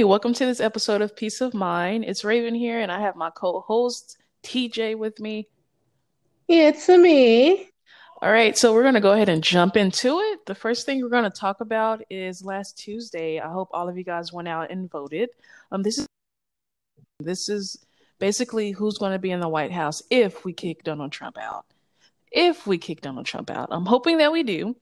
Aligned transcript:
Hey, 0.00 0.04
welcome 0.04 0.32
to 0.32 0.46
this 0.46 0.60
episode 0.60 1.02
of 1.02 1.14
Peace 1.14 1.42
of 1.42 1.52
Mind. 1.52 2.06
It's 2.06 2.24
Raven 2.24 2.54
here, 2.54 2.80
and 2.80 2.90
I 2.90 3.00
have 3.00 3.16
my 3.16 3.28
co 3.28 3.60
host 3.60 4.16
TJ 4.42 4.96
with 4.96 5.20
me. 5.20 5.46
It's 6.48 6.88
me. 6.88 7.68
All 8.22 8.32
right, 8.32 8.56
so 8.56 8.72
we're 8.72 8.80
going 8.80 8.94
to 8.94 9.00
go 9.00 9.12
ahead 9.12 9.28
and 9.28 9.44
jump 9.44 9.76
into 9.76 10.20
it. 10.20 10.46
The 10.46 10.54
first 10.54 10.86
thing 10.86 11.02
we're 11.02 11.10
going 11.10 11.30
to 11.30 11.38
talk 11.38 11.60
about 11.60 12.00
is 12.08 12.42
last 12.42 12.78
Tuesday. 12.78 13.40
I 13.40 13.52
hope 13.52 13.68
all 13.74 13.90
of 13.90 13.98
you 13.98 14.02
guys 14.02 14.32
went 14.32 14.48
out 14.48 14.70
and 14.70 14.90
voted. 14.90 15.28
Um, 15.70 15.82
this 15.82 15.98
is 15.98 16.06
this 17.18 17.50
is 17.50 17.76
basically 18.18 18.70
who's 18.70 18.96
going 18.96 19.12
to 19.12 19.18
be 19.18 19.32
in 19.32 19.40
the 19.40 19.50
White 19.50 19.70
House 19.70 20.02
if 20.08 20.46
we 20.46 20.54
kick 20.54 20.82
Donald 20.82 21.12
Trump 21.12 21.36
out. 21.36 21.66
If 22.32 22.66
we 22.66 22.78
kick 22.78 23.02
Donald 23.02 23.26
Trump 23.26 23.50
out, 23.50 23.68
I'm 23.70 23.84
hoping 23.84 24.16
that 24.16 24.32
we 24.32 24.44
do. 24.44 24.76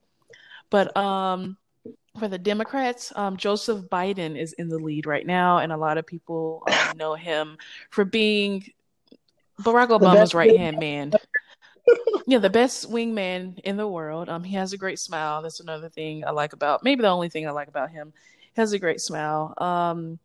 But 0.69 0.95
um, 0.95 1.57
for 2.17 2.27
the 2.27 2.37
Democrats, 2.37 3.13
um, 3.15 3.37
Joseph 3.37 3.81
Biden 3.85 4.37
is 4.37 4.53
in 4.53 4.69
the 4.69 4.79
lead 4.79 5.05
right 5.05 5.25
now, 5.25 5.59
and 5.59 5.71
a 5.71 5.77
lot 5.77 5.97
of 5.97 6.05
people 6.05 6.63
um, 6.67 6.77
know 6.97 7.13
him 7.13 7.57
for 7.89 8.05
being 8.05 8.71
Barack 9.61 9.89
Obama's 9.89 10.33
right 10.33 10.57
hand 10.57 10.79
man. 10.79 11.13
yeah, 12.27 12.39
the 12.39 12.49
best 12.49 12.89
wingman 12.91 13.59
in 13.59 13.77
the 13.77 13.87
world. 13.87 14.29
Um, 14.29 14.43
he 14.43 14.55
has 14.55 14.73
a 14.73 14.77
great 14.77 14.99
smile. 14.99 15.41
That's 15.41 15.59
another 15.59 15.89
thing 15.89 16.25
I 16.25 16.31
like 16.31 16.53
about. 16.53 16.83
Maybe 16.83 17.01
the 17.01 17.09
only 17.09 17.29
thing 17.29 17.47
I 17.47 17.51
like 17.51 17.67
about 17.67 17.91
him. 17.91 18.13
He 18.53 18.61
has 18.61 18.73
a 18.73 18.79
great 18.79 19.01
smile. 19.01 19.53
Um, 19.57 20.19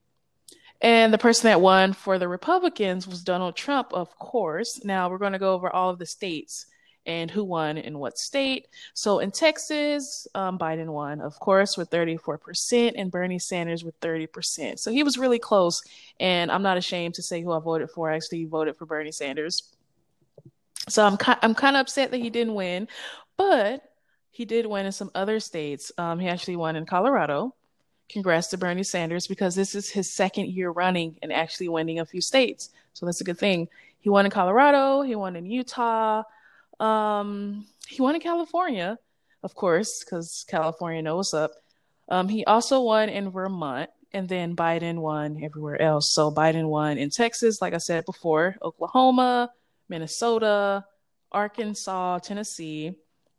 and 0.81 1.13
the 1.13 1.19
person 1.19 1.49
that 1.49 1.61
won 1.61 1.93
for 1.93 2.19
the 2.19 2.29
Republicans 2.29 3.09
was 3.09 3.23
Donald 3.23 3.57
Trump, 3.57 3.93
of 3.93 4.17
course. 4.19 4.85
Now 4.85 5.09
we're 5.09 5.19
going 5.19 5.33
to 5.33 5.39
go 5.39 5.55
over 5.55 5.71
all 5.71 5.91
of 5.91 5.99
the 5.99 6.07
states 6.07 6.67
and 7.07 7.31
who 7.31 7.45
won 7.45 7.79
in 7.79 7.99
what 7.99 8.19
state. 8.19 8.69
So 8.95 9.19
in 9.19 9.31
Texas, 9.31 10.27
um, 10.35 10.59
Biden 10.59 10.87
won, 10.87 11.21
of 11.21 11.39
course, 11.39 11.77
with 11.77 11.91
34%, 11.91 12.93
and 12.97 13.11
Bernie 13.11 13.39
Sanders 13.39 13.85
with 13.85 13.99
30%. 14.01 14.79
So 14.79 14.91
he 14.91 15.03
was 15.03 15.19
really 15.19 15.39
close. 15.39 15.83
And 16.21 16.51
I'm 16.51 16.63
not 16.63 16.77
ashamed 16.77 17.15
to 17.15 17.23
say 17.23 17.43
who 17.43 17.53
I 17.53 17.59
voted 17.59 17.91
for. 17.91 18.11
I 18.11 18.17
actually 18.17 18.45
voted 18.47 18.77
for 18.77 18.87
Bernie 18.87 19.13
Sanders. 19.13 19.75
So 20.89 21.05
I'm 21.05 21.17
ki- 21.17 21.41
I'm 21.41 21.55
kind 21.55 21.77
of 21.77 21.81
upset 21.81 22.11
that 22.11 22.19
he 22.19 22.31
didn't 22.31 22.55
win, 22.55 22.89
but 23.37 23.83
he 24.31 24.45
did 24.45 24.67
win 24.67 24.87
in 24.87 24.93
some 24.93 25.11
other 25.15 25.41
states. 25.41 25.93
Um, 25.97 26.19
he 26.19 26.29
actually 26.29 26.57
won 26.57 26.77
in 26.77 26.87
Colorado. 26.87 27.55
Congrats 28.09 28.49
to 28.49 28.59
Bernie 28.59 28.83
Sanders 28.83 29.27
because 29.27 29.55
this 29.55 29.75
is 29.75 29.89
his 29.89 30.11
second 30.11 30.49
year 30.49 30.71
running 30.71 31.17
and 31.23 31.33
actually 31.33 31.69
winning 31.69 32.01
a 32.01 32.05
few 32.05 32.21
states. 32.21 32.71
So 32.93 33.07
that's 33.07 33.21
a 33.21 33.25
good 33.25 33.39
thing. 33.39 33.69
He 34.01 34.11
won 34.11 34.27
in 34.27 34.31
Colorado. 34.31 35.03
He 35.03 35.15
won 35.15 35.37
in 35.37 35.47
Utah. 35.47 36.23
Um, 36.81 37.67
he 37.87 38.03
won 38.03 38.15
in 38.15 38.21
California, 38.21 38.99
of 39.43 39.55
course, 39.55 40.05
because 40.05 40.45
California 40.49 41.03
knows 41.03 41.35
up. 41.35 41.53
Um, 42.09 42.29
he 42.29 42.45
also 42.45 42.83
won 42.83 43.09
in 43.09 43.31
Vermont, 43.31 43.91
and 44.13 44.29
then 44.29 44.57
Biden 44.57 44.97
won 44.97 45.43
everywhere 45.43 45.81
else. 45.81 46.13
So 46.13 46.31
Biden 46.31 46.69
won 46.69 46.99
in 46.99 47.11
Texas, 47.11 47.61
like 47.63 47.75
I 47.75 47.79
said 47.79 48.05
before, 48.05 48.57
Oklahoma, 48.63 49.51
Minnesota, 49.89 50.85
Arkansas, 51.33 52.19
Tennessee, 52.21 52.97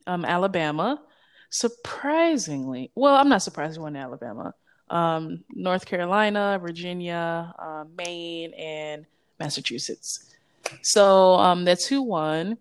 um, 0.07 0.25
Alabama. 0.25 1.01
Surprisingly, 1.49 2.91
well, 2.95 3.15
I'm 3.15 3.29
not 3.29 3.41
surprised 3.41 3.75
he 3.75 3.79
won 3.79 3.95
in 3.95 4.01
Alabama. 4.01 4.53
Um, 4.89 5.43
North 5.49 5.85
Carolina, 5.85 6.59
Virginia, 6.61 7.53
uh, 7.57 7.85
Maine, 7.97 8.53
and 8.53 9.05
Massachusetts. 9.39 10.35
So 10.81 11.35
um, 11.35 11.65
that's 11.65 11.85
who 11.85 12.01
won. 12.01 12.57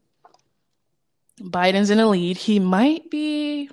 Biden's 1.41 1.91
in 1.91 1.99
the 1.99 2.07
lead. 2.07 2.37
He 2.37 2.59
might 2.59 3.11
be 3.11 3.69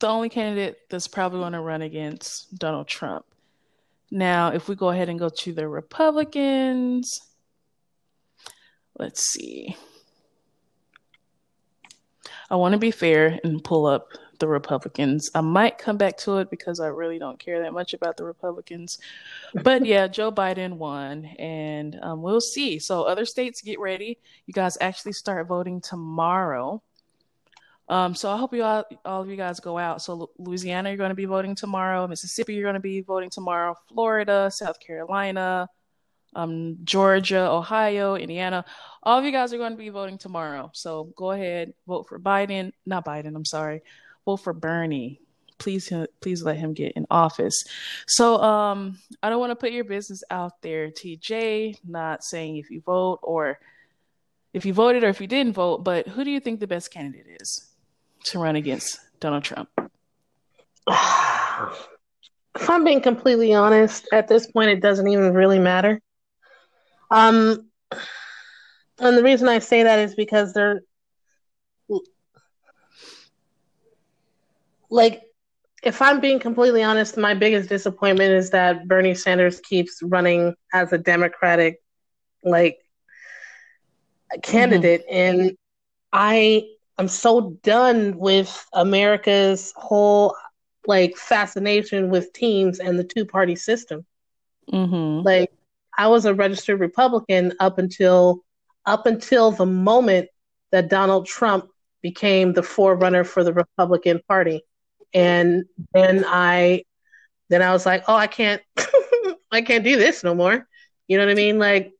the 0.00 0.08
only 0.08 0.28
candidate 0.28 0.78
that's 0.90 1.06
probably 1.06 1.40
going 1.40 1.52
to 1.52 1.60
run 1.60 1.82
against 1.82 2.58
Donald 2.58 2.88
Trump. 2.88 3.24
Now, 4.10 4.52
if 4.52 4.68
we 4.68 4.74
go 4.74 4.90
ahead 4.90 5.08
and 5.08 5.18
go 5.18 5.28
to 5.28 5.52
the 5.52 5.68
Republicans, 5.68 7.20
let's 8.98 9.22
see. 9.22 9.76
I 12.50 12.56
want 12.56 12.72
to 12.72 12.78
be 12.78 12.90
fair 12.90 13.38
and 13.42 13.64
pull 13.64 13.86
up 13.86 14.08
the 14.42 14.48
Republicans. 14.48 15.30
I 15.36 15.40
might 15.40 15.78
come 15.78 15.96
back 15.96 16.16
to 16.18 16.38
it 16.38 16.50
because 16.50 16.80
I 16.80 16.88
really 16.88 17.16
don't 17.16 17.38
care 17.38 17.62
that 17.62 17.72
much 17.72 17.94
about 17.94 18.16
the 18.16 18.24
Republicans. 18.24 18.98
But 19.62 19.86
yeah, 19.92 20.08
Joe 20.08 20.32
Biden 20.32 20.72
won, 20.72 21.26
and 21.38 21.96
um, 22.02 22.22
we'll 22.22 22.40
see. 22.40 22.80
So, 22.80 23.04
other 23.04 23.24
states, 23.24 23.62
get 23.62 23.78
ready. 23.78 24.18
You 24.46 24.52
guys 24.52 24.76
actually 24.80 25.12
start 25.12 25.46
voting 25.46 25.80
tomorrow. 25.80 26.82
Um, 27.88 28.16
so 28.16 28.30
I 28.30 28.36
hope 28.36 28.52
you 28.52 28.64
all, 28.64 28.84
all 29.04 29.22
of 29.22 29.28
you 29.28 29.36
guys 29.36 29.60
go 29.60 29.78
out. 29.78 30.02
So 30.02 30.30
Louisiana, 30.38 30.88
you're 30.88 30.96
going 30.96 31.10
to 31.10 31.14
be 31.14 31.24
voting 31.24 31.54
tomorrow. 31.54 32.06
Mississippi, 32.08 32.54
you're 32.54 32.64
going 32.64 32.74
to 32.74 32.80
be 32.80 33.00
voting 33.02 33.30
tomorrow. 33.30 33.76
Florida, 33.88 34.50
South 34.50 34.80
Carolina, 34.80 35.68
um, 36.34 36.78
Georgia, 36.84 37.50
Ohio, 37.50 38.14
Indiana. 38.14 38.64
All 39.02 39.18
of 39.18 39.24
you 39.24 39.32
guys 39.32 39.52
are 39.52 39.58
going 39.58 39.72
to 39.72 39.78
be 39.78 39.90
voting 39.90 40.16
tomorrow. 40.16 40.70
So 40.72 41.12
go 41.16 41.32
ahead, 41.32 41.74
vote 41.86 42.08
for 42.08 42.18
Biden. 42.18 42.72
Not 42.86 43.04
Biden. 43.04 43.36
I'm 43.36 43.44
sorry 43.44 43.82
vote 44.24 44.38
for 44.38 44.52
Bernie. 44.52 45.20
Please, 45.58 45.92
please 46.20 46.42
let 46.42 46.56
him 46.56 46.72
get 46.72 46.92
in 46.92 47.06
office. 47.10 47.62
So, 48.06 48.42
um, 48.42 48.98
I 49.22 49.30
don't 49.30 49.38
want 49.38 49.50
to 49.50 49.56
put 49.56 49.70
your 49.70 49.84
business 49.84 50.24
out 50.30 50.60
there, 50.60 50.90
TJ. 50.90 51.76
Not 51.86 52.24
saying 52.24 52.56
if 52.56 52.70
you 52.70 52.80
vote 52.80 53.20
or 53.22 53.60
if 54.52 54.66
you 54.66 54.74
voted 54.74 55.04
or 55.04 55.08
if 55.08 55.20
you 55.20 55.26
didn't 55.26 55.52
vote, 55.52 55.84
but 55.84 56.08
who 56.08 56.24
do 56.24 56.30
you 56.30 56.40
think 56.40 56.58
the 56.58 56.66
best 56.66 56.90
candidate 56.90 57.26
is 57.40 57.70
to 58.24 58.38
run 58.38 58.56
against 58.56 58.98
Donald 59.20 59.44
Trump? 59.44 59.68
If 62.54 62.68
I'm 62.68 62.84
being 62.84 63.00
completely 63.00 63.54
honest, 63.54 64.06
at 64.12 64.28
this 64.28 64.46
point, 64.46 64.68
it 64.68 64.80
doesn't 64.80 65.08
even 65.08 65.32
really 65.32 65.58
matter. 65.58 66.02
Um, 67.10 67.70
and 68.98 69.16
the 69.16 69.22
reason 69.22 69.48
I 69.48 69.58
say 69.58 69.84
that 69.84 69.98
is 69.98 70.14
because 70.14 70.52
there 70.52 70.82
like 74.92 75.22
if 75.82 76.00
I'm 76.00 76.20
being 76.20 76.38
completely 76.38 76.82
honest, 76.82 77.16
my 77.16 77.34
biggest 77.34 77.68
disappointment 77.68 78.32
is 78.32 78.50
that 78.50 78.86
Bernie 78.86 79.14
Sanders 79.14 79.58
keeps 79.60 80.00
running 80.02 80.54
as 80.72 80.92
a 80.92 80.98
Democratic 80.98 81.82
like 82.44 82.78
candidate 84.42 85.02
mm-hmm. 85.02 85.42
and 85.44 85.56
I 86.12 86.64
am 86.98 87.08
so 87.08 87.58
done 87.62 88.18
with 88.18 88.66
America's 88.72 89.72
whole 89.76 90.36
like 90.86 91.16
fascination 91.16 92.10
with 92.10 92.32
teams 92.32 92.78
and 92.78 92.98
the 92.98 93.04
two 93.04 93.24
party 93.24 93.56
system. 93.56 94.04
Mm-hmm. 94.72 95.24
Like 95.24 95.52
I 95.96 96.08
was 96.08 96.26
a 96.26 96.34
registered 96.34 96.80
Republican 96.80 97.54
up 97.60 97.78
until 97.78 98.44
up 98.84 99.06
until 99.06 99.52
the 99.52 99.66
moment 99.66 100.28
that 100.70 100.90
Donald 100.90 101.26
Trump 101.26 101.68
became 102.02 102.52
the 102.52 102.62
forerunner 102.62 103.24
for 103.24 103.42
the 103.42 103.52
Republican 103.52 104.20
Party 104.28 104.62
and 105.14 105.64
then 105.92 106.24
I 106.26 106.84
then 107.48 107.62
I 107.62 107.72
was 107.72 107.84
like, 107.84 108.04
oh, 108.08 108.14
I 108.14 108.26
can't 108.26 108.62
I 109.52 109.62
can't 109.62 109.84
do 109.84 109.96
this 109.96 110.24
no 110.24 110.34
more. 110.34 110.66
You 111.06 111.18
know 111.18 111.24
what 111.26 111.32
I 111.32 111.34
mean? 111.34 111.58
Like 111.58 111.92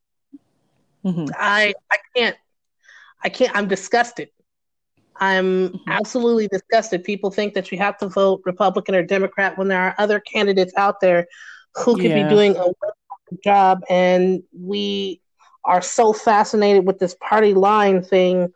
mm-hmm. 1.05 1.25
I 1.35 1.73
I 1.91 1.97
can't 2.15 2.35
I 3.23 3.29
can't 3.29 3.55
I'm 3.55 3.67
disgusted. 3.67 4.29
I'm 5.15 5.69
mm-hmm. 5.69 5.89
absolutely 5.89 6.47
disgusted. 6.47 7.03
People 7.03 7.29
think 7.29 7.53
that 7.53 7.71
you 7.71 7.77
have 7.77 7.97
to 7.99 8.09
vote 8.09 8.41
Republican 8.45 8.95
or 8.95 9.03
Democrat 9.03 9.57
when 9.57 9.67
there 9.67 9.81
are 9.81 9.95
other 9.97 10.19
candidates 10.19 10.73
out 10.75 10.99
there 10.99 11.27
who 11.75 11.95
could 11.95 12.05
yeah. 12.05 12.23
be 12.23 12.29
doing 12.29 12.55
a 12.57 12.71
job 13.43 13.83
and 13.89 14.43
we 14.57 15.21
are 15.65 15.81
so 15.81 16.13
fascinated 16.13 16.85
with 16.85 16.99
this 16.99 17.15
party 17.15 17.53
line 17.53 18.03
thing 18.03 18.51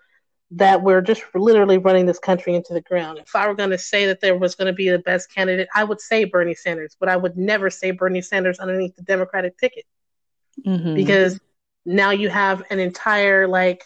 that 0.51 0.81
we're 0.81 1.01
just 1.01 1.23
literally 1.35 1.77
running 1.77 2.05
this 2.05 2.19
country 2.19 2.55
into 2.55 2.73
the 2.73 2.81
ground. 2.81 3.19
If 3.19 3.35
I 3.35 3.47
were 3.47 3.53
going 3.53 3.71
to 3.71 3.77
say 3.77 4.05
that 4.05 4.21
there 4.21 4.38
was 4.38 4.55
going 4.55 4.67
to 4.67 4.73
be 4.73 4.89
the 4.89 4.99
best 4.99 5.33
candidate, 5.33 5.67
I 5.75 5.83
would 5.83 5.99
say 5.99 6.23
Bernie 6.23 6.55
Sanders, 6.55 6.95
but 6.99 7.09
I 7.09 7.17
would 7.17 7.38
never 7.38 7.69
say 7.69 7.91
Bernie 7.91 8.21
Sanders 8.21 8.59
underneath 8.59 8.95
the 8.95 9.01
Democratic 9.01 9.57
ticket 9.57 9.83
mm-hmm. 10.65 10.95
because 10.95 11.39
now 11.85 12.11
you 12.11 12.29
have 12.29 12.63
an 12.69 12.79
entire 12.79 13.47
like 13.47 13.83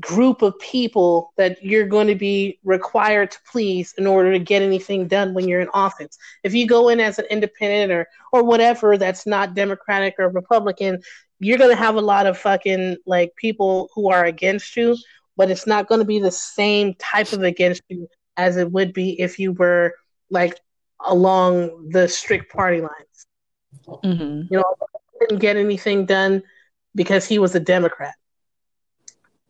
group 0.00 0.42
of 0.42 0.58
people 0.58 1.32
that 1.36 1.62
you're 1.64 1.86
going 1.86 2.08
to 2.08 2.14
be 2.16 2.58
required 2.64 3.30
to 3.30 3.38
please 3.50 3.94
in 3.96 4.06
order 4.06 4.32
to 4.32 4.38
get 4.38 4.60
anything 4.60 5.06
done 5.06 5.32
when 5.32 5.46
you're 5.46 5.60
in 5.60 5.68
office. 5.72 6.18
If 6.42 6.54
you 6.54 6.66
go 6.66 6.88
in 6.88 6.98
as 6.98 7.20
an 7.20 7.26
independent 7.30 7.92
or 7.92 8.08
or 8.32 8.42
whatever 8.42 8.98
that's 8.98 9.26
not 9.26 9.54
Democratic 9.54 10.16
or 10.18 10.28
Republican, 10.28 11.02
you're 11.38 11.58
going 11.58 11.70
to 11.70 11.76
have 11.76 11.96
a 11.96 12.00
lot 12.00 12.26
of 12.26 12.38
fucking 12.38 12.96
like 13.06 13.34
people 13.36 13.90
who 13.94 14.10
are 14.10 14.24
against 14.24 14.76
you, 14.76 14.96
but 15.36 15.50
it's 15.50 15.66
not 15.66 15.86
going 15.86 16.00
to 16.00 16.06
be 16.06 16.18
the 16.18 16.30
same 16.30 16.94
type 16.94 17.32
of 17.32 17.42
against 17.42 17.82
you 17.88 18.08
as 18.36 18.56
it 18.56 18.70
would 18.70 18.92
be 18.92 19.20
if 19.20 19.38
you 19.38 19.52
were 19.52 19.94
like 20.30 20.58
along 21.04 21.90
the 21.90 22.08
strict 22.08 22.52
party 22.52 22.80
lines. 22.80 23.26
Mm-hmm. 23.86 24.52
You 24.52 24.58
know, 24.58 24.74
didn't 25.20 25.40
get 25.40 25.56
anything 25.56 26.06
done 26.06 26.42
because 26.94 27.26
he 27.26 27.38
was 27.38 27.54
a 27.54 27.60
Democrat. 27.60 28.14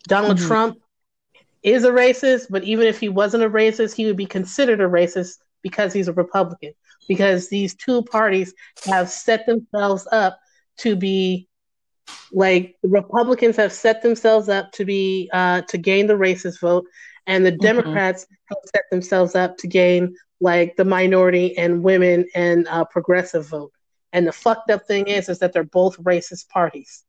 Donald 0.08 0.38
mm-hmm. 0.38 0.46
Trump 0.46 0.78
is 1.62 1.84
a 1.84 1.90
racist, 1.90 2.46
but 2.50 2.64
even 2.64 2.86
if 2.86 3.00
he 3.00 3.08
wasn't 3.08 3.42
a 3.42 3.50
racist, 3.50 3.94
he 3.94 4.06
would 4.06 4.16
be 4.16 4.26
considered 4.26 4.80
a 4.80 4.84
racist 4.84 5.38
because 5.62 5.92
he's 5.92 6.08
a 6.08 6.12
Republican. 6.12 6.72
Because 7.08 7.48
these 7.48 7.74
two 7.74 8.02
parties 8.02 8.52
have 8.84 9.08
set 9.08 9.46
themselves 9.46 10.08
up 10.10 10.38
to 10.78 10.96
be 10.96 11.48
like 12.32 12.76
the 12.82 12.88
Republicans 12.88 13.56
have 13.56 13.72
set 13.72 14.02
themselves 14.02 14.48
up 14.48 14.72
to 14.72 14.84
be 14.84 15.30
uh, 15.32 15.62
to 15.62 15.78
gain 15.78 16.06
the 16.06 16.14
racist 16.14 16.60
vote, 16.60 16.86
and 17.26 17.44
the 17.44 17.52
mm-hmm. 17.52 17.62
Democrats 17.62 18.26
have 18.46 18.58
set 18.74 18.84
themselves 18.90 19.34
up 19.34 19.56
to 19.58 19.66
gain 19.66 20.16
like 20.40 20.76
the 20.76 20.84
minority 20.84 21.56
and 21.56 21.82
women 21.82 22.26
and 22.34 22.68
uh, 22.68 22.84
progressive 22.84 23.48
vote. 23.48 23.72
And 24.12 24.26
the 24.26 24.32
fucked 24.32 24.70
up 24.70 24.86
thing 24.86 25.08
is, 25.08 25.28
is 25.28 25.38
that 25.40 25.52
they're 25.52 25.64
both 25.64 25.98
racist 25.98 26.48
parties. 26.48 27.04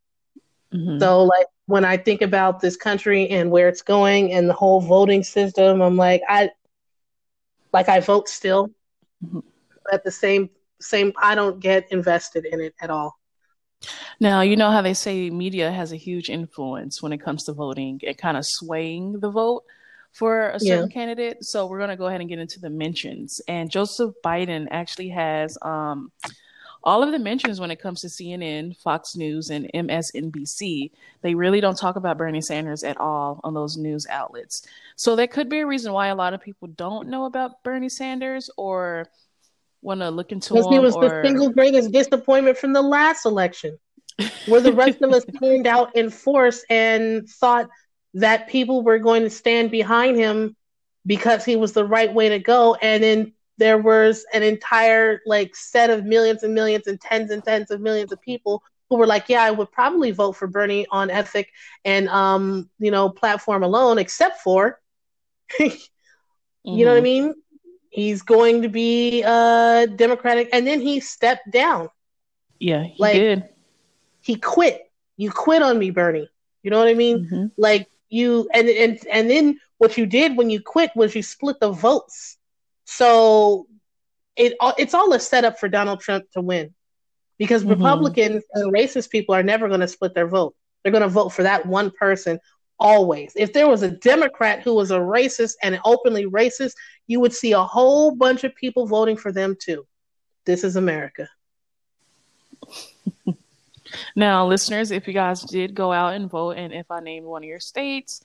Mm-hmm. 0.74 1.00
So 1.00 1.24
like 1.24 1.48
when 1.66 1.86
I 1.86 1.98
think 1.98 2.22
about 2.22 2.60
this 2.60 2.76
country 2.76 3.30
and 3.30 3.52
where 3.52 3.70
it's 3.70 3.82
going 3.82 4.34
and 4.34 4.50
the 4.50 4.54
whole 4.54 4.82
voting 4.82 5.24
system, 5.24 5.82
I'm 5.82 5.96
like 5.96 6.22
I 6.28 6.50
like 7.74 7.90
I 7.90 8.00
vote 8.00 8.28
still. 8.30 8.72
Mm-hmm. 9.26 9.40
At 9.92 10.04
the 10.04 10.12
same 10.12 10.50
same 10.82 11.14
I 11.22 11.36
don't 11.36 11.60
get 11.60 11.92
invested 11.92 12.46
in 12.46 12.60
it 12.60 12.76
at 12.82 12.90
all. 12.90 13.18
Now, 14.20 14.42
you 14.42 14.56
know 14.56 14.72
how 14.72 14.82
they 14.82 14.94
say 14.94 15.30
media 15.30 15.72
has 15.72 15.92
a 15.92 15.98
huge 15.98 16.30
influence 16.30 17.02
when 17.02 17.14
it 17.14 17.20
comes 17.20 17.44
to 17.46 17.54
voting 17.54 18.02
and 18.06 18.18
kind 18.18 18.38
of 18.38 18.46
swaying 18.46 19.20
the 19.20 19.30
vote 19.30 19.64
for 20.12 20.50
a 20.50 20.60
certain 20.60 20.90
yeah. 20.90 20.94
candidate. 20.94 21.46
So 21.46 21.68
we're 21.68 21.78
going 21.78 21.92
to 21.92 21.96
go 21.96 22.08
ahead 22.08 22.22
and 22.22 22.30
get 22.30 22.40
into 22.40 22.60
the 22.60 22.70
mentions. 22.70 23.40
And 23.48 23.70
Joseph 23.70 24.16
Biden 24.26 24.68
actually 24.72 25.10
has 25.10 25.58
um, 25.62 26.12
all 26.84 27.04
of 27.04 27.12
the 27.12 27.20
mentions 27.20 27.60
when 27.60 27.70
it 27.70 27.80
comes 27.82 28.02
to 28.02 28.08
CNN, 28.08 28.76
Fox 28.78 29.16
News, 29.16 29.52
and 29.52 29.70
MSNBC. 29.74 30.92
They 31.22 31.36
really 31.36 31.62
don't 31.62 31.78
talk 31.78 31.98
about 31.98 32.18
Bernie 32.18 32.42
Sanders 32.42 32.84
at 32.84 32.98
all 32.98 33.40
on 33.44 33.54
those 33.54 33.78
news 33.78 34.08
outlets. 34.10 34.66
So 34.96 35.16
that 35.18 35.32
could 35.32 35.50
be 35.50 35.60
a 35.60 35.68
reason 35.68 35.94
why 35.94 36.08
a 36.08 36.16
lot 36.16 36.34
of 36.34 36.42
people 36.42 36.68
don't 36.70 37.10
know 37.10 37.26
about 37.26 37.64
Bernie 37.64 37.90
Sanders 37.90 38.50
or 38.58 39.08
want 39.88 40.02
to 40.02 40.12
look 40.12 40.32
into 40.32 40.54
because 40.54 40.68
he 40.70 40.80
was 40.80 40.96
or... 40.96 41.10
the 41.10 41.22
single 41.24 41.50
greatest 41.50 41.92
disappointment 41.92 42.58
from 42.58 42.74
the 42.74 42.82
last 42.82 43.26
election, 43.26 43.80
where 44.46 44.62
the 44.62 44.74
rest 44.74 45.02
of 45.02 45.12
us 45.12 45.26
turned 45.42 45.66
out 45.66 45.96
in 45.96 46.10
force 46.10 46.64
and 46.70 47.28
thought 47.28 47.70
that 48.14 48.50
people 48.50 48.84
were 48.84 49.00
going 49.00 49.24
to 49.24 49.30
stand 49.30 49.72
behind 49.72 50.18
him 50.18 50.56
because 51.06 51.46
he 51.46 51.56
was 51.56 51.72
the 51.72 51.86
right 51.86 52.14
way 52.14 52.30
to 52.30 52.38
go, 52.38 52.76
and 52.76 53.02
then 53.02 53.34
there 53.58 53.78
was 53.78 54.26
an 54.34 54.44
entire 54.44 55.22
like 55.26 55.56
set 55.56 55.90
of 55.90 56.06
millions 56.06 56.44
and 56.44 56.54
millions 56.54 56.86
and 56.86 57.02
tens 57.02 57.32
and 57.32 57.44
tens 57.44 57.72
of 57.72 57.82
millions 57.82 58.12
of 58.12 58.22
people 58.22 58.62
who 58.90 58.98
were 58.98 59.08
like, 59.08 59.30
yeah, 59.30 59.44
I 59.44 59.52
would 59.52 59.72
probably 59.72 60.12
vote 60.12 60.34
for 60.34 60.48
Bernie 60.48 60.86
on 60.92 61.10
ethic 61.10 61.50
and 61.84 62.08
um, 62.10 62.70
you 62.78 62.92
know, 62.92 63.10
platform 63.10 63.64
alone, 63.64 63.98
except 63.98 64.42
for 64.42 64.80
you 65.60 65.70
mm-hmm. 66.74 66.80
know 66.80 66.88
what 66.88 66.92
I 66.92 66.96
mm-hmm. 66.98 67.04
mean? 67.04 67.34
He's 67.98 68.22
going 68.22 68.62
to 68.62 68.70
be 68.70 69.24
uh 69.26 69.88
Democratic, 69.88 70.50
and 70.54 70.68
then 70.68 70.82
he 70.82 71.00
stepped 71.00 71.50
down. 71.50 71.90
Yeah, 72.60 72.84
he 72.84 72.96
like, 73.00 73.14
did. 73.16 73.50
He 74.22 74.36
quit. 74.36 74.84
You 75.18 75.32
quit 75.32 75.64
on 75.64 75.80
me, 75.80 75.90
Bernie. 75.90 76.30
You 76.62 76.70
know 76.70 76.78
what 76.78 76.90
I 76.90 76.94
mean? 76.94 77.26
Mm-hmm. 77.26 77.46
Like 77.58 77.90
you, 78.08 78.48
and 78.54 78.70
and 78.70 79.00
and 79.12 79.28
then 79.28 79.60
what 79.80 79.98
you 79.98 80.06
did 80.06 80.38
when 80.38 80.52
you 80.52 80.62
quit 80.62 80.92
was 80.96 81.16
you 81.16 81.24
split 81.24 81.60
the 81.60 81.72
votes. 81.72 82.38
So 82.86 83.66
it 84.36 84.54
it's 84.78 84.94
all 84.94 85.12
a 85.14 85.20
setup 85.20 85.58
for 85.58 85.68
Donald 85.68 86.00
Trump 86.00 86.30
to 86.34 86.42
win, 86.42 86.76
because 87.40 87.64
mm-hmm. 87.64 87.82
Republicans 87.82 88.44
and 88.54 88.72
racist 88.72 89.10
people 89.10 89.34
are 89.34 89.42
never 89.42 89.68
going 89.70 89.82
to 89.82 89.88
split 89.88 90.14
their 90.14 90.28
vote. 90.28 90.54
They're 90.84 90.92
going 90.92 91.02
to 91.02 91.10
vote 91.10 91.30
for 91.30 91.42
that 91.42 91.66
one 91.66 91.90
person 91.90 92.40
always. 92.80 93.34
If 93.36 93.54
there 93.54 93.68
was 93.68 93.84
a 93.84 93.92
Democrat 93.92 94.64
who 94.64 94.76
was 94.76 94.92
a 94.92 95.00
racist 95.00 95.56
and 95.64 95.80
openly 95.86 96.26
racist, 96.26 96.74
you 97.08 97.20
would 97.20 97.34
see 97.34 97.54
a 97.54 97.64
whole 97.64 98.16
bunch 98.16 98.44
of 98.44 98.56
people 98.56 98.88
voting 98.88 99.18
for 99.18 99.32
them 99.32 99.56
too. 99.60 99.86
This 100.46 100.64
is 100.64 100.76
America. 100.76 101.28
now, 104.16 104.48
listeners, 104.48 104.92
if 104.92 105.08
you 105.08 105.14
guys 105.14 105.42
did 105.42 105.76
go 105.76 105.92
out 105.92 106.14
and 106.14 106.30
vote, 106.30 106.58
and 106.58 106.74
if 106.74 106.90
I 106.92 107.00
named 107.00 107.26
one 107.26 107.44
of 107.44 107.50
your 107.50 107.60
states, 107.60 108.22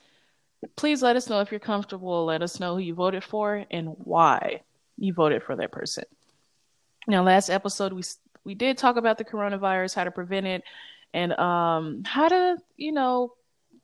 please 0.77 1.03
let 1.03 1.17
us 1.17 1.29
know 1.29 1.41
if 1.41 1.51
you're 1.51 1.61
comfortable. 1.61 2.25
Let 2.25 2.43
us 2.43 2.61
know 2.61 2.75
who 2.75 2.81
you 2.81 2.95
voted 2.95 3.25
for 3.25 3.65
and 3.71 3.89
why 3.99 4.63
you 4.97 5.13
voted 5.13 5.43
for 5.43 5.57
that 5.57 5.73
person. 5.73 6.05
Now, 7.07 7.23
last 7.25 7.51
episode 7.51 7.93
we 7.93 8.03
we 8.45 8.55
did 8.55 8.77
talk 8.77 8.97
about 8.97 9.19
the 9.19 9.25
coronavirus, 9.25 9.95
how 9.95 10.05
to 10.05 10.11
prevent 10.11 10.47
it, 10.47 10.63
and 11.13 11.33
um, 11.33 12.03
how 12.05 12.29
to 12.29 12.59
you 12.77 12.93
know 12.93 13.33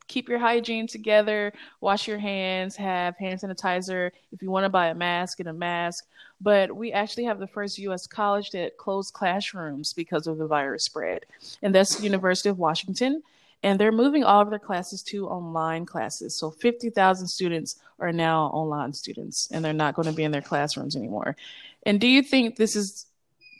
keep 0.09 0.27
your 0.27 0.39
hygiene 0.39 0.87
together, 0.87 1.53
wash 1.79 2.07
your 2.07 2.17
hands, 2.17 2.75
have 2.75 3.15
hand 3.15 3.39
sanitizer. 3.39 4.11
If 4.33 4.41
you 4.41 4.51
want 4.51 4.65
to 4.65 4.69
buy 4.69 4.87
a 4.87 4.95
mask, 4.95 5.37
get 5.37 5.47
a 5.47 5.53
mask. 5.53 6.05
But 6.41 6.75
we 6.75 6.91
actually 6.91 7.25
have 7.25 7.39
the 7.39 7.47
first 7.47 7.77
U.S. 7.77 8.07
college 8.07 8.51
that 8.51 8.77
closed 8.77 9.13
classrooms 9.13 9.93
because 9.93 10.27
of 10.27 10.37
the 10.37 10.47
virus 10.47 10.83
spread, 10.83 11.25
and 11.61 11.73
that's 11.73 11.95
the 11.95 12.03
University 12.03 12.49
of 12.49 12.59
Washington. 12.59 13.23
And 13.61 13.77
they're 13.77 13.91
moving 13.91 14.23
all 14.23 14.41
of 14.41 14.49
their 14.49 14.59
classes 14.59 15.03
to 15.09 15.27
online 15.27 15.85
classes. 15.85 16.39
So 16.39 16.49
50,000 16.49 17.27
students 17.27 17.75
are 17.99 18.13
now 18.13 18.45
online 18.45 18.93
students, 18.93 19.49
and 19.51 19.63
they're 19.63 19.73
not 19.73 19.95
going 19.95 20.07
to 20.07 20.13
be 20.13 20.23
in 20.23 20.31
their 20.31 20.41
classrooms 20.41 20.95
anymore. 20.95 21.35
And 21.83 21.99
do 21.99 22.07
you 22.07 22.21
think 22.21 22.55
this 22.55 22.77
is 22.77 23.05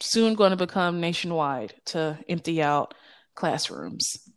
soon 0.02 0.36
going 0.36 0.52
to 0.52 0.56
become 0.56 1.02
nationwide 1.02 1.74
to 1.88 2.18
empty 2.30 2.62
out 2.62 2.94
classrooms? 3.36 4.29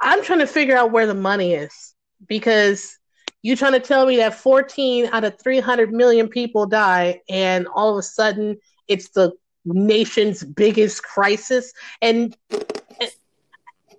I'm 0.00 0.22
trying 0.22 0.38
to 0.38 0.46
figure 0.46 0.76
out 0.76 0.92
where 0.92 1.06
the 1.06 1.14
money 1.14 1.54
is 1.54 1.94
because 2.26 2.98
you're 3.42 3.56
trying 3.56 3.72
to 3.72 3.80
tell 3.80 4.06
me 4.06 4.16
that 4.18 4.34
14 4.34 5.06
out 5.12 5.24
of 5.24 5.38
300 5.38 5.92
million 5.92 6.28
people 6.28 6.66
die 6.66 7.20
and 7.28 7.66
all 7.68 7.92
of 7.92 7.98
a 7.98 8.02
sudden 8.02 8.58
it's 8.88 9.10
the 9.10 9.32
nation's 9.64 10.42
biggest 10.42 11.02
crisis? 11.02 11.72
And 12.02 12.36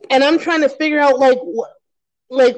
and 0.10 0.24
I'm 0.24 0.40
trying 0.40 0.62
to 0.62 0.70
figure 0.70 1.00
out 1.00 1.20
like 1.20 1.40
like 2.30 2.58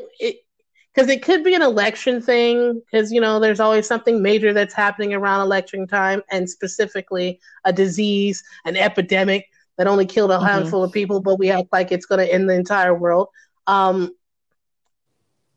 because 0.93 1.09
it 1.09 1.23
could 1.23 1.43
be 1.43 1.55
an 1.55 1.61
election 1.61 2.21
thing 2.21 2.81
because 2.81 3.11
you 3.11 3.21
know 3.21 3.39
there's 3.39 3.59
always 3.59 3.87
something 3.87 4.21
major 4.21 4.53
that's 4.53 4.73
happening 4.73 5.13
around 5.13 5.41
election 5.41 5.87
time 5.87 6.21
and 6.31 6.49
specifically 6.49 7.39
a 7.65 7.73
disease 7.73 8.43
an 8.65 8.75
epidemic 8.75 9.47
that 9.77 9.87
only 9.87 10.05
killed 10.05 10.31
a 10.31 10.35
mm-hmm. 10.35 10.45
handful 10.45 10.83
of 10.83 10.91
people, 10.91 11.19
but 11.21 11.39
we 11.39 11.49
act 11.49 11.69
like 11.71 11.91
it's 11.91 12.05
going 12.05 12.25
to 12.25 12.31
end 12.31 12.49
the 12.49 12.53
entire 12.53 12.93
world. 12.93 13.29
Um, 13.67 14.11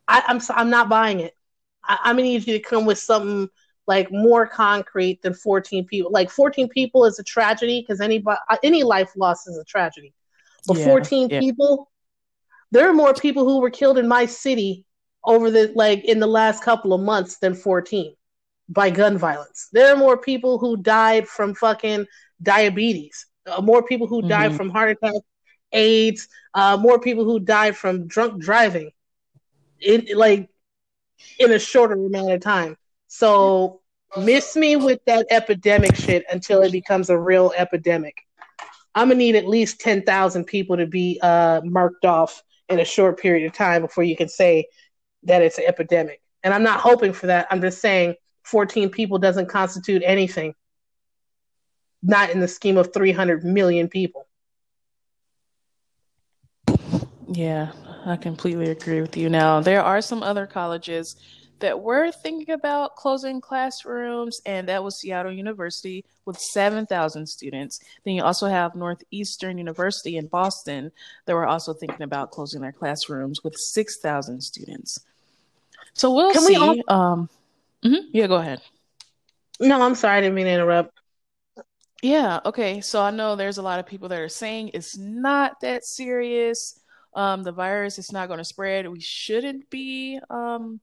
I, 0.08 0.18
am 0.28 0.40
I'm, 0.40 0.40
I'm 0.50 0.70
not 0.70 0.88
buying 0.88 1.20
it. 1.20 1.35
I, 1.85 1.99
I'm 2.04 2.16
gonna 2.16 2.28
need 2.28 2.46
you 2.46 2.54
to 2.58 2.61
come 2.61 2.87
with 2.87 2.99
something 2.99 3.49
like 3.87 4.11
more 4.11 4.46
concrete 4.46 5.23
than 5.23 5.35
14 5.35 5.87
people. 5.87 6.11
Like 6.11 6.30
14 6.30 6.68
people 6.68 7.04
is 7.04 7.18
a 7.18 7.25
tragedy 7.25 7.80
because 7.80 8.00
any 8.00 8.25
any 8.62 8.82
life 8.82 9.12
loss 9.16 9.46
is 9.46 9.58
a 9.58 9.64
tragedy. 9.64 10.12
But 10.66 10.78
yeah, 10.78 10.85
14 10.85 11.28
yeah. 11.28 11.40
people, 11.40 11.90
there 12.73 12.88
are 12.88 12.94
more 12.94 13.14
people 13.14 13.44
who 13.44 13.61
were 13.61 13.70
killed 13.70 13.99
in 13.99 14.08
my 14.08 14.26
city 14.26 14.85
over 15.25 15.50
the 15.50 15.73
like 15.75 16.04
in 16.04 16.20
the 16.20 16.26
last 16.26 16.62
couple 16.62 16.92
of 16.92 17.00
months 17.00 17.38
than 17.38 17.54
14 17.54 18.14
by 18.68 18.90
gun 18.90 19.18
violence. 19.18 19.68
There 19.73 19.92
are 19.92 19.96
more 19.96 20.18
people 20.18 20.58
who 20.58 20.76
died 20.76 21.28
from 21.28 21.54
fucking 21.54 22.06
diabetes 22.42 23.26
uh, 23.47 23.61
more 23.61 23.83
people 23.83 24.07
who 24.07 24.21
mm-hmm. 24.21 24.29
die 24.29 24.49
from 24.50 24.71
heart 24.71 24.91
attack, 24.91 25.15
AIDS, 25.73 26.29
uh, 26.55 26.76
more 26.76 26.99
people 26.99 27.25
who 27.25 27.41
die 27.41 27.73
from 27.73 28.07
drunk 28.07 28.41
driving, 28.41 28.91
in 29.81 30.07
like 30.15 30.49
in 31.38 31.53
a 31.53 31.59
shorter 31.59 31.95
amount 31.95 32.33
of 32.33 32.41
time. 32.41 32.76
So 33.09 33.81
miss 34.17 34.57
me 34.57 34.76
with 34.76 35.00
that 35.07 35.26
epidemic 35.31 35.97
shit 35.97 36.25
until 36.31 36.62
it 36.62 36.73
becomes 36.73 37.11
a 37.11 37.19
real 37.19 37.53
epidemic. 37.57 38.17
I'm 38.95 39.09
gonna 39.09 39.19
need 39.19 39.37
at 39.37 39.47
least 39.47 39.81
ten 39.81 40.03
thousand 40.03 40.45
people 40.45 40.76
to 40.76 40.87
be 40.87 41.19
uh, 41.23 41.61
marked 41.65 42.05
off 42.05 42.43
in 42.69 42.81
a 42.81 42.85
short 42.85 43.21
period 43.21 43.47
of 43.47 43.53
time 43.53 43.83
before 43.83 44.05
you 44.05 44.17
can 44.17 44.29
say 44.29 44.67
that 45.23 45.43
it's 45.43 45.59
an 45.59 45.65
epidemic. 45.67 46.21
And 46.43 46.55
I'm 46.55 46.62
not 46.62 46.81
hoping 46.81 47.12
for 47.12 47.26
that. 47.26 47.47
I'm 47.50 47.61
just 47.61 47.81
saying 47.81 48.15
14 48.45 48.91
people 48.91 49.19
doesn't 49.19 49.49
constitute 49.49 50.03
anything 50.05 50.55
not 52.03 52.31
in 52.31 52.41
the 52.41 52.49
scheme 52.49 52.76
of 52.76 52.93
300 52.93 53.45
million 53.45 53.88
people. 53.88 54.26
Yeah, 57.29 57.73
I 58.05 58.17
completely 58.17 58.71
agree 58.71 59.00
with 59.00 59.17
you. 59.17 59.29
Now, 59.29 59.61
there 59.61 59.83
are 59.83 60.00
some 60.00 60.23
other 60.23 60.47
colleges 60.47 61.17
that 61.59 61.81
were 61.81 62.12
thinking 62.12 62.53
about 62.53 62.97
closing 62.97 63.41
classrooms, 63.41 64.41
and 64.45 64.69
that 64.69 64.85
was 64.85 65.00
Seattle 65.00 65.33
University 65.33 66.05
with 66.25 66.38
7,000 66.38 67.26
students. 67.26 67.81
Then 68.05 68.15
you 68.15 68.23
also 68.23 68.47
have 68.47 68.75
Northeastern 68.75 69.59
University 69.59 70.19
in 70.19 70.26
Boston 70.26 70.93
that 71.25 71.35
were 71.35 71.47
also 71.47 71.73
thinking 71.73 72.03
about 72.03 72.31
closing 72.31 72.61
their 72.61 72.73
classrooms 72.73 73.43
with 73.43 73.57
6,000 73.57 74.41
students. 74.41 75.00
So 75.95 76.15
we'll 76.15 76.33
Can 76.33 76.43
see. 76.43 76.59
We 76.59 76.83
all- 76.88 76.95
um, 76.95 77.29
mm-hmm. 77.83 78.09
Yeah, 78.12 78.26
go 78.26 78.37
ahead. 78.37 78.61
No, 79.59 79.81
I'm 79.81 79.95
sorry, 79.95 80.19
I 80.19 80.21
didn't 80.21 80.35
mean 80.35 80.45
to 80.45 80.53
interrupt. 80.53 80.93
Yeah, 82.03 82.41
okay. 82.45 82.81
So 82.81 83.03
I 83.03 83.11
know 83.11 83.37
there's 83.37 83.59
a 83.59 83.62
lot 83.62 83.81
of 83.81 83.87
people 83.87 84.09
that 84.09 84.21
are 84.21 84.29
saying 84.29 84.71
it's 84.75 84.97
not 84.97 85.61
that 85.62 85.85
serious. 85.85 86.79
Um, 87.15 87.43
the 87.43 87.53
virus 87.53 87.99
is 87.99 88.12
not 88.12 88.29
going 88.29 88.38
to 88.38 88.45
spread. 88.45 88.88
We 88.88 89.00
shouldn't 89.00 89.71
be 89.71 90.21
um, 90.29 90.81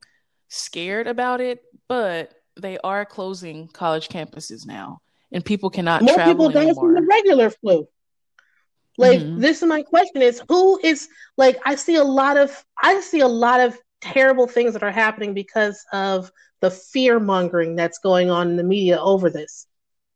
scared 0.48 1.06
about 1.06 1.40
it, 1.40 1.62
but 1.88 2.32
they 2.60 2.78
are 2.78 3.04
closing 3.04 3.68
college 3.68 4.08
campuses 4.08 4.66
now, 4.66 5.00
and 5.32 5.44
people 5.44 5.70
cannot 5.70 6.02
more 6.02 6.14
travel 6.14 6.48
people 6.48 6.48
die 6.50 6.72
from 6.74 6.94
the 6.94 7.06
regular 7.08 7.50
flu. 7.50 7.88
Like 8.98 9.20
mm-hmm. 9.20 9.40
this 9.40 9.62
is 9.62 9.68
my 9.68 9.82
question: 9.82 10.22
is 10.22 10.42
who 10.48 10.80
is 10.82 11.08
like 11.36 11.60
I 11.64 11.76
see 11.76 11.96
a 11.96 12.04
lot 12.04 12.36
of 12.36 12.64
I 12.82 13.00
see 13.00 13.20
a 13.20 13.28
lot 13.28 13.60
of 13.60 13.78
terrible 14.00 14.46
things 14.46 14.72
that 14.74 14.82
are 14.82 14.90
happening 14.90 15.34
because 15.34 15.84
of 15.92 16.30
the 16.60 16.70
fear 16.70 17.18
mongering 17.20 17.76
that's 17.76 17.98
going 17.98 18.30
on 18.30 18.50
in 18.50 18.56
the 18.56 18.64
media 18.64 19.00
over 19.00 19.30
this. 19.30 19.66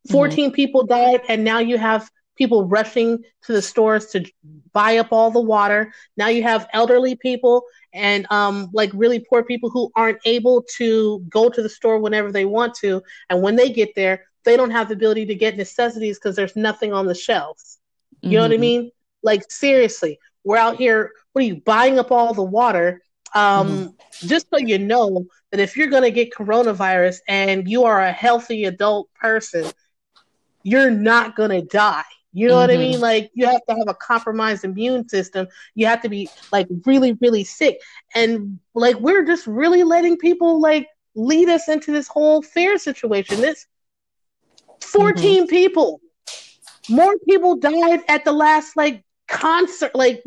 Mm-hmm. 0.08 0.12
14 0.12 0.46
mm-hmm. 0.46 0.54
people 0.54 0.86
died, 0.86 1.20
and 1.28 1.44
now 1.44 1.58
you 1.58 1.78
have 1.78 2.10
people 2.36 2.66
rushing 2.66 3.22
to 3.42 3.52
the 3.52 3.60
stores 3.60 4.06
to 4.06 4.24
buy 4.72 4.98
up 4.98 5.08
all 5.12 5.30
the 5.30 5.40
water. 5.40 5.92
Now 6.16 6.28
you 6.28 6.44
have 6.44 6.68
elderly 6.72 7.16
people 7.16 7.64
and 7.92 8.26
um, 8.30 8.70
like 8.72 8.90
really 8.94 9.18
poor 9.18 9.42
people 9.42 9.70
who 9.70 9.90
aren't 9.96 10.20
able 10.24 10.64
to 10.76 11.18
go 11.28 11.50
to 11.50 11.62
the 11.62 11.68
store 11.68 11.98
whenever 11.98 12.30
they 12.30 12.44
want 12.44 12.74
to. 12.76 13.02
And 13.28 13.42
when 13.42 13.56
they 13.56 13.70
get 13.70 13.94
there, 13.96 14.24
they 14.44 14.56
don't 14.56 14.70
have 14.70 14.88
the 14.88 14.94
ability 14.94 15.26
to 15.26 15.34
get 15.34 15.56
necessities 15.56 16.18
because 16.18 16.36
there's 16.36 16.56
nothing 16.56 16.92
on 16.92 17.06
the 17.06 17.14
shelves. 17.14 17.78
You 18.20 18.28
mm-hmm. 18.28 18.34
know 18.36 18.42
what 18.42 18.50
I 18.50 18.54
mm-hmm. 18.54 18.60
mean? 18.60 18.90
Like 19.22 19.50
seriously, 19.50 20.18
we're 20.44 20.56
out 20.56 20.76
here. 20.76 21.12
What 21.32 21.42
are 21.42 21.48
you 21.48 21.56
buying 21.56 21.98
up 21.98 22.12
all 22.12 22.34
the 22.34 22.42
water? 22.42 23.02
Um, 23.34 23.68
mm-hmm. 23.68 24.26
Just 24.28 24.46
so 24.50 24.58
you 24.58 24.78
know 24.78 25.26
that 25.50 25.60
if 25.60 25.76
you're 25.76 25.88
going 25.88 26.02
to 26.02 26.10
get 26.10 26.32
coronavirus 26.32 27.18
and 27.26 27.68
you 27.68 27.84
are 27.84 28.00
a 28.00 28.12
healthy 28.12 28.64
adult 28.64 29.12
person, 29.14 29.70
you're 30.62 30.90
not 30.90 31.36
going 31.36 31.50
to 31.50 31.62
die. 31.62 32.02
You 32.32 32.48
know 32.48 32.54
mm-hmm. 32.54 32.60
what 32.60 32.70
I 32.70 32.74
mm-hmm. 32.74 32.82
mean? 32.82 33.00
Like 33.00 33.30
you 33.34 33.46
have 33.46 33.64
to 33.68 33.74
have 33.74 33.88
a 33.88 33.94
compromised 33.94 34.64
immune 34.64 35.08
system. 35.08 35.48
You 35.74 35.86
have 35.86 36.02
to 36.02 36.08
be 36.08 36.28
like 36.52 36.68
really, 36.84 37.14
really 37.14 37.44
sick. 37.44 37.80
And 38.14 38.58
like 38.74 38.96
we're 38.96 39.24
just 39.24 39.46
really 39.46 39.82
letting 39.82 40.18
people 40.18 40.60
like 40.60 40.88
lead 41.14 41.48
us 41.48 41.68
into 41.68 41.90
this 41.90 42.06
whole 42.06 42.42
fear 42.42 42.78
situation. 42.78 43.40
This 43.40 43.66
14 44.80 45.42
mm-hmm. 45.42 45.46
people 45.48 46.00
more 46.88 47.18
people 47.28 47.56
died 47.56 48.00
at 48.08 48.24
the 48.24 48.32
last 48.32 48.76
like 48.76 49.04
concert. 49.26 49.94
Like 49.94 50.22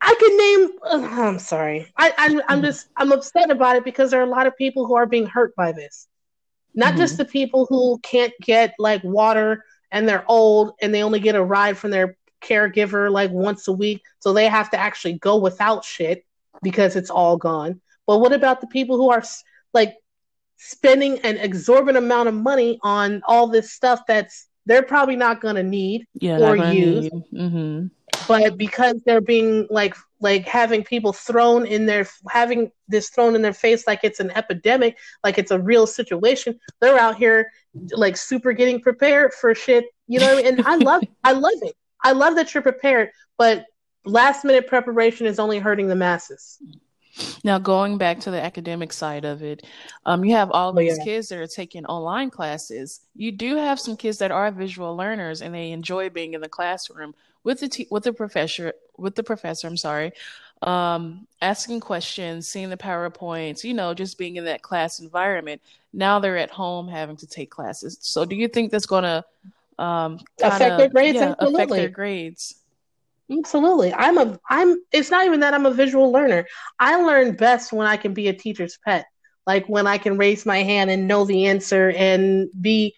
I 0.00 0.14
can 0.18 0.36
name. 0.36 0.78
Uh, 0.82 1.22
I'm 1.22 1.38
sorry. 1.38 1.92
I, 1.96 2.12
I'm 2.16 2.40
I'm 2.48 2.58
mm-hmm. 2.58 2.64
just 2.64 2.88
I'm 2.96 3.12
upset 3.12 3.50
about 3.50 3.76
it 3.76 3.84
because 3.84 4.10
there 4.10 4.20
are 4.20 4.24
a 4.24 4.30
lot 4.30 4.46
of 4.46 4.56
people 4.56 4.86
who 4.86 4.94
are 4.94 5.06
being 5.06 5.26
hurt 5.26 5.54
by 5.56 5.72
this. 5.72 6.08
Not 6.74 6.90
mm-hmm. 6.90 6.98
just 6.98 7.16
the 7.18 7.24
people 7.24 7.66
who 7.66 7.98
can't 8.02 8.32
get 8.40 8.74
like 8.78 9.02
water 9.04 9.64
and 9.90 10.08
they're 10.08 10.24
old 10.28 10.72
and 10.80 10.94
they 10.94 11.02
only 11.02 11.20
get 11.20 11.34
a 11.34 11.42
ride 11.42 11.76
from 11.76 11.90
their 11.90 12.16
caregiver 12.42 13.10
like 13.10 13.30
once 13.30 13.68
a 13.68 13.72
week, 13.72 14.02
so 14.18 14.32
they 14.32 14.48
have 14.48 14.70
to 14.70 14.78
actually 14.78 15.14
go 15.14 15.36
without 15.36 15.84
shit 15.84 16.24
because 16.62 16.96
it's 16.96 17.10
all 17.10 17.36
gone. 17.36 17.80
But 18.06 18.18
what 18.18 18.32
about 18.32 18.60
the 18.60 18.66
people 18.66 18.96
who 18.96 19.10
are 19.10 19.22
like 19.72 19.96
spending 20.56 21.18
an 21.20 21.36
exorbitant 21.38 22.04
amount 22.04 22.28
of 22.28 22.34
money 22.34 22.78
on 22.82 23.22
all 23.26 23.48
this 23.48 23.72
stuff 23.72 24.00
that's 24.06 24.48
they're 24.66 24.82
probably 24.82 25.16
not 25.16 25.40
going 25.40 25.56
to 25.56 25.62
need 25.62 26.06
yeah, 26.14 26.38
or 26.38 26.56
use. 26.56 27.10
Mm-hmm. 27.32 27.86
But 28.28 28.56
because 28.56 29.02
they're 29.04 29.20
being 29.20 29.66
like 29.70 29.96
like 30.20 30.46
having 30.46 30.84
people 30.84 31.12
thrown 31.12 31.66
in 31.66 31.86
their 31.86 32.06
having 32.28 32.70
this 32.88 33.10
thrown 33.10 33.34
in 33.34 33.42
their 33.42 33.52
face 33.52 33.86
like 33.86 34.00
it's 34.02 34.20
an 34.20 34.30
epidemic, 34.30 34.96
like 35.24 35.38
it's 35.38 35.50
a 35.50 35.58
real 35.58 35.86
situation, 35.86 36.58
they're 36.80 36.98
out 36.98 37.16
here 37.16 37.50
like 37.92 38.16
super 38.16 38.52
getting 38.52 38.80
prepared 38.80 39.32
for 39.34 39.54
shit. 39.54 39.86
You 40.06 40.20
know 40.20 40.34
what 40.34 40.44
I 40.44 40.50
mean? 40.50 40.58
And 40.58 40.66
I 40.66 40.76
love 40.76 41.02
I 41.24 41.32
love 41.32 41.58
it. 41.62 41.74
I 42.04 42.12
love 42.12 42.36
that 42.36 42.54
you're 42.54 42.62
prepared, 42.62 43.10
but 43.38 43.66
last 44.04 44.44
minute 44.44 44.66
preparation 44.66 45.26
is 45.26 45.38
only 45.38 45.58
hurting 45.58 45.88
the 45.88 45.94
masses. 45.94 46.58
Now, 47.44 47.58
going 47.58 47.98
back 47.98 48.20
to 48.20 48.30
the 48.30 48.42
academic 48.42 48.92
side 48.92 49.24
of 49.24 49.42
it, 49.42 49.66
um, 50.06 50.24
you 50.24 50.34
have 50.34 50.50
all 50.50 50.70
oh, 50.70 50.80
these 50.80 50.96
yeah. 50.98 51.04
kids 51.04 51.28
that 51.28 51.38
are 51.38 51.46
taking 51.46 51.84
online 51.84 52.30
classes. 52.30 53.00
You 53.14 53.32
do 53.32 53.56
have 53.56 53.78
some 53.78 53.96
kids 53.96 54.18
that 54.18 54.30
are 54.30 54.50
visual 54.50 54.96
learners 54.96 55.42
and 55.42 55.54
they 55.54 55.72
enjoy 55.72 56.08
being 56.08 56.32
in 56.32 56.40
the 56.40 56.48
classroom 56.48 57.14
with 57.44 57.60
the 57.60 57.68
te- 57.68 57.88
with 57.90 58.04
the 58.04 58.12
professor 58.12 58.72
with 58.96 59.14
the 59.14 59.22
professor. 59.22 59.66
I'm 59.66 59.76
sorry, 59.76 60.12
um, 60.62 61.26
asking 61.40 61.80
questions, 61.80 62.48
seeing 62.48 62.70
the 62.70 62.76
powerpoints. 62.76 63.64
You 63.64 63.74
know, 63.74 63.94
just 63.94 64.18
being 64.18 64.36
in 64.36 64.44
that 64.44 64.62
class 64.62 65.00
environment. 65.00 65.60
Now 65.92 66.18
they're 66.18 66.38
at 66.38 66.50
home 66.50 66.88
having 66.88 67.16
to 67.18 67.26
take 67.26 67.50
classes. 67.50 67.98
So, 68.00 68.24
do 68.24 68.34
you 68.34 68.48
think 68.48 68.70
that's 68.70 68.86
going 68.86 69.04
to 69.04 69.24
um, 69.78 70.20
affect 70.42 70.78
their 70.78 70.88
grades? 70.88 71.16
Yeah, 71.16 71.34
affect 71.38 71.70
their 71.70 71.88
grades. 71.88 72.56
Absolutely. 73.30 73.92
I'm 73.94 74.18
a 74.18 74.38
I'm 74.48 74.76
it's 74.92 75.10
not 75.10 75.26
even 75.26 75.40
that 75.40 75.54
I'm 75.54 75.66
a 75.66 75.72
visual 75.72 76.10
learner. 76.10 76.46
I 76.78 77.00
learn 77.02 77.36
best 77.36 77.72
when 77.72 77.86
I 77.86 77.96
can 77.96 78.14
be 78.14 78.28
a 78.28 78.32
teacher's 78.32 78.78
pet. 78.84 79.06
Like 79.46 79.66
when 79.66 79.86
I 79.86 79.98
can 79.98 80.18
raise 80.18 80.46
my 80.46 80.58
hand 80.58 80.90
and 80.90 81.08
know 81.08 81.24
the 81.24 81.46
answer 81.46 81.90
and 81.96 82.48
be 82.60 82.94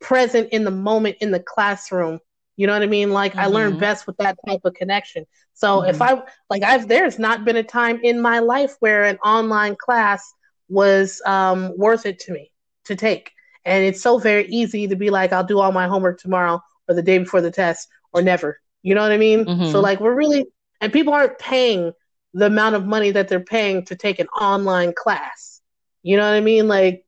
present 0.00 0.50
in 0.50 0.64
the 0.64 0.70
moment 0.70 1.16
in 1.20 1.30
the 1.30 1.40
classroom. 1.40 2.20
You 2.56 2.66
know 2.66 2.72
what 2.72 2.82
I 2.82 2.86
mean? 2.86 3.10
Like 3.10 3.32
mm-hmm. 3.32 3.40
I 3.40 3.46
learn 3.46 3.78
best 3.78 4.06
with 4.06 4.16
that 4.18 4.38
type 4.46 4.60
of 4.64 4.74
connection. 4.74 5.26
So 5.54 5.80
mm-hmm. 5.80 5.90
if 5.90 6.02
I 6.02 6.22
like 6.50 6.62
I've 6.62 6.88
there's 6.88 7.18
not 7.18 7.44
been 7.44 7.56
a 7.56 7.62
time 7.62 8.00
in 8.02 8.20
my 8.20 8.38
life 8.38 8.76
where 8.80 9.04
an 9.04 9.18
online 9.18 9.76
class 9.76 10.32
was 10.68 11.20
um, 11.26 11.72
worth 11.76 12.06
it 12.06 12.18
to 12.20 12.32
me 12.32 12.50
to 12.84 12.96
take. 12.96 13.30
And 13.64 13.84
it's 13.84 14.02
so 14.02 14.18
very 14.18 14.46
easy 14.46 14.88
to 14.88 14.96
be 14.96 15.10
like, 15.10 15.32
I'll 15.32 15.44
do 15.44 15.58
all 15.58 15.72
my 15.72 15.88
homework 15.88 16.20
tomorrow 16.20 16.62
or 16.88 16.94
the 16.94 17.02
day 17.02 17.18
before 17.18 17.40
the 17.40 17.50
test 17.50 17.88
or 18.12 18.22
never. 18.22 18.60
You 18.82 18.94
know 18.94 19.02
what 19.02 19.12
I 19.12 19.16
mean? 19.16 19.44
Mm-hmm. 19.44 19.72
So 19.72 19.80
like 19.80 20.00
we're 20.00 20.14
really 20.14 20.46
and 20.80 20.92
people 20.92 21.14
aren't 21.14 21.38
paying 21.38 21.92
the 22.34 22.46
amount 22.46 22.74
of 22.74 22.84
money 22.84 23.10
that 23.12 23.28
they're 23.28 23.40
paying 23.40 23.84
to 23.86 23.96
take 23.96 24.18
an 24.18 24.28
online 24.28 24.92
class. 24.92 25.62
You 26.02 26.16
know 26.16 26.24
what 26.24 26.36
I 26.36 26.40
mean? 26.40 26.68
Like 26.68 27.06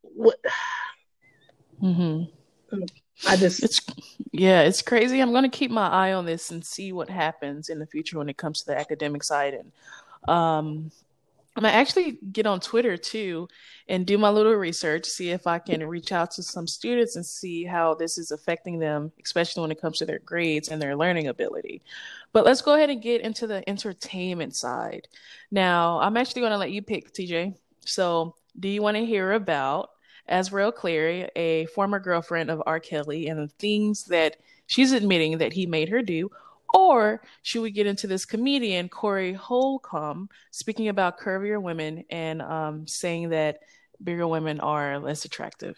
what 0.00 0.38
mm-hmm. 1.82 2.24
I 3.26 3.36
just 3.36 3.62
it's 3.62 3.80
yeah, 4.32 4.62
it's 4.62 4.82
crazy. 4.82 5.20
I'm 5.20 5.32
gonna 5.32 5.48
keep 5.48 5.70
my 5.70 5.88
eye 5.88 6.12
on 6.12 6.26
this 6.26 6.50
and 6.50 6.64
see 6.64 6.92
what 6.92 7.08
happens 7.08 7.68
in 7.68 7.78
the 7.78 7.86
future 7.86 8.18
when 8.18 8.28
it 8.28 8.36
comes 8.36 8.60
to 8.60 8.66
the 8.66 8.78
academic 8.78 9.22
side 9.22 9.54
and 9.54 9.72
um 10.28 10.90
I'm 11.54 11.64
gonna 11.64 11.74
actually 11.74 12.18
get 12.32 12.46
on 12.46 12.60
Twitter 12.60 12.96
too 12.96 13.46
and 13.86 14.06
do 14.06 14.16
my 14.16 14.30
little 14.30 14.54
research, 14.54 15.04
see 15.04 15.30
if 15.30 15.46
I 15.46 15.58
can 15.58 15.86
reach 15.86 16.10
out 16.10 16.30
to 16.32 16.42
some 16.42 16.66
students 16.66 17.16
and 17.16 17.26
see 17.26 17.64
how 17.64 17.94
this 17.94 18.16
is 18.16 18.30
affecting 18.30 18.78
them, 18.78 19.12
especially 19.22 19.60
when 19.60 19.70
it 19.70 19.80
comes 19.80 19.98
to 19.98 20.06
their 20.06 20.20
grades 20.20 20.68
and 20.68 20.80
their 20.80 20.96
learning 20.96 21.28
ability. 21.28 21.82
But 22.32 22.46
let's 22.46 22.62
go 22.62 22.74
ahead 22.74 22.88
and 22.88 23.02
get 23.02 23.20
into 23.20 23.46
the 23.46 23.68
entertainment 23.68 24.56
side. 24.56 25.08
Now, 25.50 26.00
I'm 26.00 26.16
actually 26.16 26.40
gonna 26.40 26.56
let 26.56 26.72
you 26.72 26.80
pick, 26.80 27.12
TJ. 27.12 27.54
So, 27.84 28.34
do 28.58 28.68
you 28.68 28.80
want 28.80 28.96
to 28.96 29.04
hear 29.04 29.32
about 29.32 29.90
Azriel 30.28 30.74
Clary, 30.74 31.28
a 31.36 31.66
former 31.66 31.98
girlfriend 31.98 32.50
of 32.50 32.62
R. 32.66 32.80
Kelly, 32.80 33.28
and 33.28 33.38
the 33.38 33.52
things 33.58 34.04
that 34.04 34.36
she's 34.66 34.92
admitting 34.92 35.38
that 35.38 35.52
he 35.52 35.66
made 35.66 35.88
her 35.88 36.02
do, 36.02 36.30
or 36.72 37.22
should 37.42 37.62
we 37.62 37.70
get 37.70 37.86
into 37.86 38.06
this 38.06 38.24
comedian, 38.24 38.88
Corey 38.88 39.34
Holcomb, 39.34 40.28
speaking 40.50 40.88
about 40.88 41.18
curvier 41.18 41.60
women 41.60 42.04
and 42.10 42.40
um, 42.40 42.86
saying 42.86 43.30
that 43.30 43.58
bigger 44.02 44.26
women 44.26 44.60
are 44.60 44.98
less 44.98 45.24
attractive? 45.24 45.76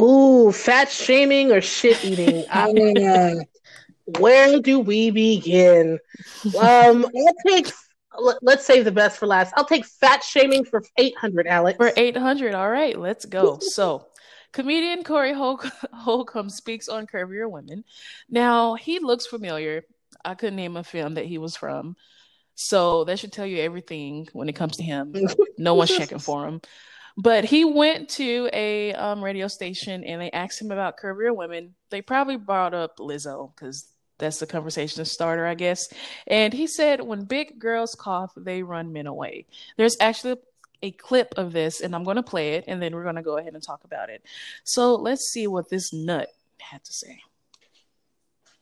Ooh, 0.00 0.50
fat 0.50 0.90
shaming 0.90 1.52
or 1.52 1.60
shit 1.60 2.04
eating. 2.04 2.44
I 2.50 2.72
mean, 2.72 3.06
uh, 3.06 3.34
where 4.18 4.60
do 4.60 4.80
we 4.80 5.10
begin? 5.10 5.98
Um, 6.58 7.06
I'll 7.06 7.34
take. 7.46 7.72
Let's 8.42 8.64
save 8.64 8.84
the 8.84 8.92
best 8.92 9.18
for 9.18 9.26
last. 9.26 9.52
I'll 9.56 9.64
take 9.64 9.84
fat 9.84 10.22
shaming 10.22 10.64
for 10.64 10.82
eight 10.98 11.16
hundred, 11.16 11.46
Alex. 11.46 11.76
For 11.76 11.92
eight 11.96 12.16
hundred, 12.16 12.54
all 12.54 12.70
right, 12.70 12.98
let's 12.98 13.24
go. 13.24 13.58
So, 13.62 14.06
Comedian 14.52 15.04
Corey 15.04 15.32
Hol- 15.32 15.60
Holcomb 15.92 16.50
speaks 16.50 16.88
on 16.88 17.06
Curvier 17.06 17.50
Women. 17.50 17.84
Now, 18.28 18.74
he 18.74 18.98
looks 19.00 19.26
familiar. 19.26 19.84
I 20.24 20.34
couldn't 20.34 20.56
name 20.56 20.76
a 20.76 20.84
film 20.84 21.14
that 21.14 21.26
he 21.26 21.38
was 21.38 21.56
from. 21.56 21.96
So 22.54 23.04
that 23.04 23.18
should 23.18 23.32
tell 23.32 23.46
you 23.46 23.58
everything 23.58 24.28
when 24.32 24.48
it 24.48 24.54
comes 24.54 24.76
to 24.76 24.82
him. 24.82 25.12
no 25.58 25.74
one's 25.74 25.90
checking 25.96 26.20
for 26.20 26.46
him. 26.46 26.60
But 27.16 27.44
he 27.44 27.64
went 27.64 28.08
to 28.10 28.48
a 28.52 28.92
um, 28.94 29.22
radio 29.22 29.48
station 29.48 30.02
and 30.04 30.20
they 30.20 30.30
asked 30.30 30.60
him 30.60 30.70
about 30.70 30.98
Curvier 30.98 31.34
Women. 31.34 31.74
They 31.90 32.02
probably 32.02 32.36
brought 32.36 32.74
up 32.74 32.98
Lizzo 32.98 33.54
because 33.54 33.86
that's 34.18 34.38
the 34.38 34.46
conversation 34.46 35.04
starter, 35.04 35.46
I 35.46 35.54
guess. 35.54 35.88
And 36.26 36.52
he 36.52 36.66
said, 36.66 37.00
when 37.00 37.24
big 37.24 37.58
girls 37.58 37.94
cough, 37.94 38.32
they 38.36 38.62
run 38.62 38.92
men 38.92 39.06
away. 39.06 39.46
There's 39.76 39.96
actually 40.00 40.36
a 40.82 40.90
clip 40.92 41.34
of 41.36 41.52
this 41.52 41.80
and 41.80 41.94
I'm 41.94 42.04
going 42.04 42.16
to 42.16 42.22
play 42.22 42.54
it 42.54 42.64
and 42.68 42.80
then 42.80 42.94
we're 42.94 43.04
going 43.04 43.16
to 43.16 43.22
go 43.22 43.38
ahead 43.38 43.54
and 43.54 43.62
talk 43.62 43.84
about 43.84 44.10
it. 44.10 44.22
So 44.64 44.94
let's 44.94 45.30
see 45.30 45.46
what 45.46 45.70
this 45.70 45.92
nut 45.92 46.28
had 46.60 46.84
to 46.84 46.92
say. 46.92 47.20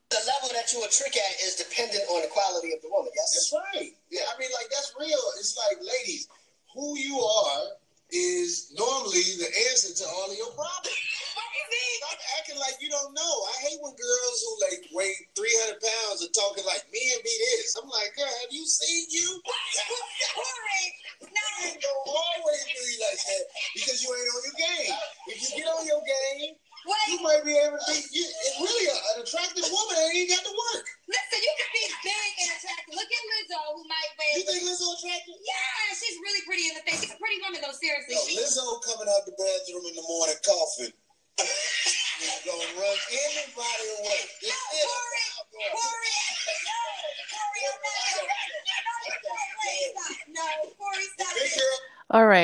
The 0.09 0.17
level 0.27 0.49
that 0.53 0.71
you 0.71 0.79
a 0.83 0.87
trick 0.89 1.17
at 1.17 1.41
is 1.43 1.55
dependent 1.55 2.03
on 2.09 2.21
the 2.21 2.27
quality 2.27 2.71
of 2.73 2.81
the 2.81 2.89
woman. 2.89 3.11
Yes, 3.15 3.33
that's 3.33 3.63
right. 3.75 3.91
Yeah, 4.09 4.21
I 4.33 4.39
mean, 4.39 4.49
like 4.53 4.69
that's 4.69 4.93
real. 4.99 5.19
It's 5.39 5.57
like, 5.57 5.79
ladies, 5.81 6.27
who 6.73 6.97
you 6.97 7.19
are 7.19 7.61
is 8.11 8.71
normally 8.77 9.25
the 9.39 9.49
answer 9.71 9.93
to 9.93 10.05
all 10.09 10.29
of 10.29 10.37
your 10.37 10.51
problems. 10.51 11.02
Stop 12.13 12.37
acting 12.37 12.61
like 12.61 12.77
you 12.77 12.93
don't 12.93 13.09
know. 13.17 13.33
I 13.49 13.65
hate 13.65 13.81
when 13.81 13.97
girls 13.97 14.37
who 14.45 14.51
like 14.69 14.85
weigh 14.93 15.17
300 15.33 15.81
pounds 15.81 16.21
are 16.21 16.29
talking 16.29 16.61
like 16.61 16.85
me 16.93 17.01
and 17.09 17.25
be 17.25 17.33
this. 17.33 17.73
I'm 17.73 17.89
like, 17.89 18.13
girl, 18.13 18.29
have 18.29 18.53
you 18.53 18.69
seen 18.69 19.09
you? 19.09 19.41
No. 21.25 21.25
You 21.25 21.73
ain't 21.73 21.81
go 21.81 21.89
all 22.05 22.37
that 22.45 22.61
because 23.73 23.97
you 24.05 24.13
ain't 24.13 24.29
on 24.29 24.41
your 24.45 24.57
game. 24.61 24.93
If 25.25 25.41
you 25.41 25.49
get 25.57 25.65
on 25.73 25.85
your 25.89 26.05
game, 26.05 26.53
Wait. 26.85 27.07
you 27.09 27.17
might 27.25 27.41
be 27.41 27.57
able 27.57 27.81
to 27.81 27.85
be. 27.89 27.97
You, 28.13 28.29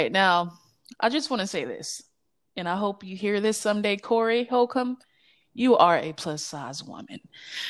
right, 0.10 0.14
now 0.14 0.54
I 1.00 1.10
just 1.10 1.30
want 1.30 1.42
to 1.42 1.48
say 1.48 1.66
this, 1.66 2.02
and 2.56 2.68
I 2.68 2.76
hope 2.76 3.04
you 3.04 3.16
hear 3.16 3.40
this 3.40 3.58
someday, 3.58 3.98
Corey 3.98 4.46
Holcomb. 4.46 4.98
You 5.54 5.78
are 5.78 5.98
a 5.98 6.14
plus 6.14 6.44
size 6.44 6.84
woman. 6.84 7.20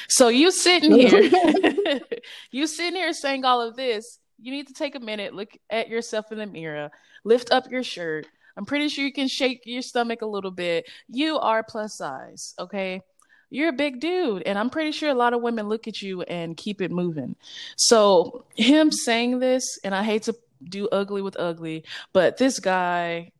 So 0.09 0.27
you 0.27 0.51
sitting 0.51 0.91
here, 0.91 1.29
you 2.51 2.67
sitting 2.67 2.95
here 2.95 3.13
saying 3.13 3.45
all 3.45 3.61
of 3.61 3.75
this. 3.75 4.19
You 4.41 4.51
need 4.51 4.67
to 4.67 4.73
take 4.73 4.95
a 4.95 4.99
minute, 4.99 5.33
look 5.33 5.49
at 5.69 5.89
yourself 5.89 6.31
in 6.31 6.37
the 6.37 6.45
mirror, 6.45 6.91
lift 7.25 7.51
up 7.51 7.69
your 7.69 7.83
shirt. 7.83 8.25
I'm 8.55 8.65
pretty 8.65 8.87
sure 8.87 9.05
you 9.05 9.11
can 9.11 9.27
shake 9.27 9.61
your 9.65 9.81
stomach 9.81 10.21
a 10.21 10.25
little 10.25 10.51
bit. 10.51 10.85
You 11.09 11.39
are 11.39 11.63
plus 11.63 11.97
size, 11.97 12.53
okay? 12.57 13.01
You're 13.49 13.69
a 13.69 13.73
big 13.73 13.99
dude, 13.99 14.43
and 14.43 14.57
I'm 14.57 14.69
pretty 14.69 14.91
sure 14.91 15.09
a 15.09 15.13
lot 15.13 15.33
of 15.33 15.41
women 15.41 15.67
look 15.67 15.87
at 15.87 16.01
you 16.01 16.21
and 16.21 16.55
keep 16.55 16.81
it 16.81 16.91
moving. 16.91 17.35
So, 17.75 18.45
him 18.55 18.91
saying 18.91 19.39
this, 19.39 19.79
and 19.83 19.93
I 19.95 20.03
hate 20.03 20.23
to 20.23 20.35
do 20.63 20.87
ugly 20.89 21.21
with 21.21 21.39
ugly, 21.39 21.85
but 22.13 22.37
this 22.37 22.59
guy 22.59 23.31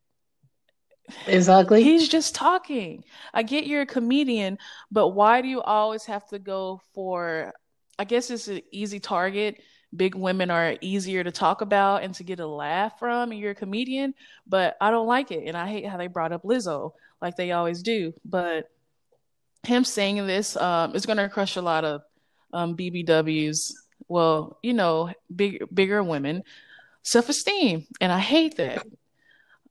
is 1.28 1.50
ugly. 1.50 1.84
He's 1.84 2.08
just 2.08 2.36
talking. 2.36 3.04
I 3.34 3.44
get 3.44 3.68
you're 3.68 3.82
a 3.82 3.88
comedian, 3.88 4.58
but 4.92 5.10
why 5.10 5.42
do 5.42 5.48
you 5.48 5.62
always 5.62 6.06
have 6.06 6.28
to 6.30 6.40
go 6.40 6.82
for 6.94 7.54
I 8.00 8.06
guess 8.06 8.30
it's 8.30 8.48
an 8.48 8.62
easy 8.72 9.02
target. 9.02 9.62
Big 9.94 10.16
women 10.16 10.50
are 10.50 10.78
easier 10.80 11.22
to 11.22 11.32
talk 11.32 11.60
about 11.60 12.04
and 12.04 12.16
to 12.16 12.24
get 12.24 12.40
a 12.40 12.48
laugh 12.48 12.98
from, 12.98 13.32
and 13.32 13.40
you're 13.40 13.52
a 13.52 13.56
comedian, 13.56 14.14
but 14.48 14.78
I 14.80 14.90
don't 14.90 15.08
like 15.08 15.32
it. 15.32 15.44
And 15.46 15.58
I 15.58 15.68
hate 15.68 15.86
how 15.86 15.98
they 15.98 16.08
brought 16.08 16.32
up 16.32 16.44
Lizzo 16.44 16.94
like 17.22 17.36
they 17.36 17.52
always 17.52 17.84
do. 17.84 18.14
But 18.24 18.70
him 19.64 19.84
saying 19.84 20.26
this 20.26 20.56
um, 20.56 20.96
is 20.96 21.06
going 21.06 21.18
to 21.18 21.28
crush 21.28 21.58
a 21.58 21.62
lot 21.62 21.84
of 21.84 22.02
um, 22.54 22.78
BBWs. 22.78 23.74
Well, 24.08 24.60
you 24.64 24.74
know, 24.74 25.12
big, 25.36 25.64
bigger 25.74 26.02
women 26.02 26.44
self 27.10 27.30
esteem, 27.30 27.86
and 28.00 28.12
I 28.12 28.20
hate 28.20 28.58
that. 28.58 28.86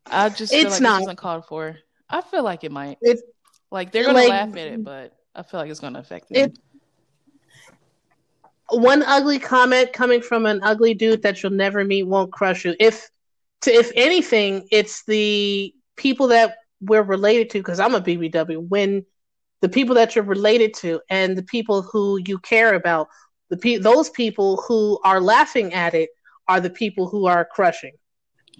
I 0.07 0.29
just 0.29 0.53
feel 0.53 0.67
it's 0.67 0.81
like 0.81 1.07
not. 1.07 1.17
called 1.17 1.47
for. 1.47 1.77
I 2.11 2.21
feel 2.21 2.43
like 2.43 2.65
it 2.65 2.73
might. 2.73 2.99
It's 3.01 3.23
like 3.71 3.93
they're 3.93 4.05
gonna 4.05 4.19
like, 4.19 4.29
laugh 4.29 4.51
at 4.51 4.57
it, 4.57 4.85
but 4.85 5.17
I 5.35 5.43
feel 5.43 5.61
like 5.61 5.71
it's 5.71 5.81
gonna 5.81 6.01
affect 6.01 6.29
them. 6.29 6.51
It, 6.51 6.59
one 8.71 9.03
ugly 9.03 9.39
comment 9.39 9.93
coming 9.93 10.21
from 10.21 10.45
an 10.47 10.61
ugly 10.63 10.95
dude 10.95 11.23
that 11.23 11.43
you'll 11.43 11.53
never 11.53 11.85
meet 11.85 12.03
won't 12.03 12.33
crush 12.33 12.65
you. 12.65 12.75
If 12.81 13.09
to 13.63 13.71
if 13.71 13.91
anything, 13.95 14.67
it's 14.71 15.05
the 15.05 15.73
people 15.97 16.29
that 16.29 16.57
we're 16.81 17.03
related 17.03 17.51
to. 17.51 17.59
Because 17.59 17.81
I'm 17.81 17.95
a 17.95 18.01
BBW. 18.01 18.69
When 18.69 19.05
the 19.61 19.69
people 19.69 19.95
that 19.95 20.15
you're 20.15 20.25
related 20.25 20.75
to 20.75 21.01
and 21.09 21.37
the 21.37 21.43
people 21.43 21.83
who 21.83 22.19
you 22.27 22.39
care 22.39 22.75
about, 22.75 23.09
the 23.49 23.57
pe- 23.57 23.79
those 23.79 24.11
people 24.11 24.63
who 24.69 24.99
are 25.05 25.21
laughing 25.21 25.73
at 25.73 25.95
it 25.95 26.11
are 26.49 26.61
the 26.61 26.71
people 26.71 27.09
who 27.09 27.27
are 27.27 27.45
crushing. 27.45 27.93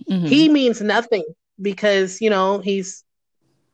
Mm-hmm. 0.09 0.27
He 0.27 0.49
means 0.49 0.81
nothing 0.81 1.25
because 1.61 2.21
you 2.21 2.31
know 2.31 2.59
he's 2.59 3.05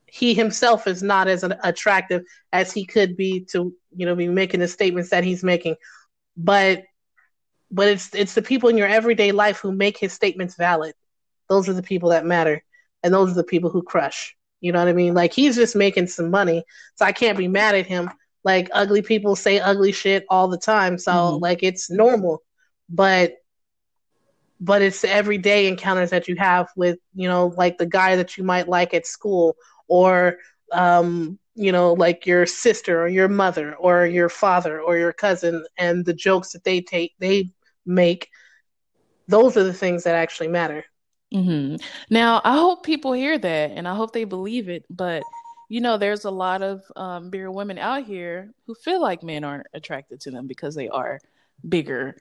he 0.06 0.32
himself 0.32 0.86
is 0.86 1.02
not 1.02 1.26
as 1.26 1.44
attractive 1.62 2.22
as 2.52 2.72
he 2.72 2.86
could 2.86 3.16
be 3.16 3.40
to 3.46 3.74
you 3.94 4.06
know 4.06 4.14
be 4.14 4.28
making 4.28 4.60
the 4.60 4.68
statements 4.68 5.10
that 5.10 5.24
he's 5.24 5.42
making, 5.42 5.76
but 6.36 6.84
but 7.70 7.88
it's 7.88 8.14
it's 8.14 8.34
the 8.34 8.42
people 8.42 8.68
in 8.68 8.78
your 8.78 8.88
everyday 8.88 9.32
life 9.32 9.58
who 9.58 9.72
make 9.72 9.98
his 9.98 10.12
statements 10.12 10.54
valid. 10.54 10.94
Those 11.48 11.68
are 11.68 11.74
the 11.74 11.82
people 11.82 12.10
that 12.10 12.24
matter, 12.24 12.62
and 13.02 13.12
those 13.12 13.32
are 13.32 13.34
the 13.34 13.44
people 13.44 13.70
who 13.70 13.82
crush. 13.82 14.36
You 14.60 14.72
know 14.72 14.78
what 14.78 14.88
I 14.88 14.92
mean? 14.92 15.12
Like 15.12 15.32
he's 15.32 15.56
just 15.56 15.76
making 15.76 16.06
some 16.06 16.30
money, 16.30 16.64
so 16.94 17.04
I 17.04 17.12
can't 17.12 17.36
be 17.36 17.48
mad 17.48 17.74
at 17.74 17.86
him. 17.86 18.08
Like 18.44 18.70
ugly 18.72 19.02
people 19.02 19.36
say 19.36 19.58
ugly 19.58 19.92
shit 19.92 20.24
all 20.30 20.48
the 20.48 20.58
time, 20.58 20.96
so 20.96 21.12
mm-hmm. 21.12 21.42
like 21.42 21.62
it's 21.62 21.90
normal. 21.90 22.42
But 22.88 23.34
but 24.60 24.82
it's 24.82 25.02
the 25.02 25.10
everyday 25.10 25.66
encounters 25.66 26.10
that 26.10 26.28
you 26.28 26.36
have 26.36 26.68
with 26.76 26.98
you 27.14 27.28
know 27.28 27.48
like 27.56 27.78
the 27.78 27.86
guy 27.86 28.16
that 28.16 28.36
you 28.36 28.44
might 28.44 28.68
like 28.68 28.94
at 28.94 29.06
school 29.06 29.56
or 29.88 30.38
um 30.72 31.38
you 31.54 31.72
know 31.72 31.92
like 31.92 32.26
your 32.26 32.46
sister 32.46 33.02
or 33.02 33.08
your 33.08 33.28
mother 33.28 33.74
or 33.76 34.06
your 34.06 34.28
father 34.28 34.80
or 34.80 34.96
your 34.96 35.12
cousin 35.12 35.64
and 35.78 36.04
the 36.04 36.14
jokes 36.14 36.52
that 36.52 36.64
they 36.64 36.80
take 36.80 37.14
they 37.18 37.50
make. 37.86 38.28
Those 39.28 39.56
are 39.56 39.64
the 39.64 39.72
things 39.72 40.04
that 40.04 40.14
actually 40.14 40.48
matter. 40.48 40.84
Mm-hmm. 41.32 41.76
now 42.10 42.40
i 42.44 42.56
hope 42.56 42.84
people 42.84 43.12
hear 43.12 43.36
that 43.36 43.72
and 43.72 43.88
i 43.88 43.94
hope 43.96 44.12
they 44.12 44.22
believe 44.22 44.68
it 44.68 44.84
but 44.88 45.24
you 45.68 45.80
know 45.80 45.98
there's 45.98 46.24
a 46.24 46.30
lot 46.30 46.62
of 46.62 46.84
um, 46.94 47.30
bigger 47.30 47.50
women 47.50 47.76
out 47.76 48.04
here 48.04 48.52
who 48.66 48.74
feel 48.76 49.02
like 49.02 49.24
men 49.24 49.42
aren't 49.42 49.66
attracted 49.74 50.20
to 50.20 50.30
them 50.30 50.46
because 50.46 50.76
they 50.76 50.88
are 50.88 51.18
bigger 51.68 52.14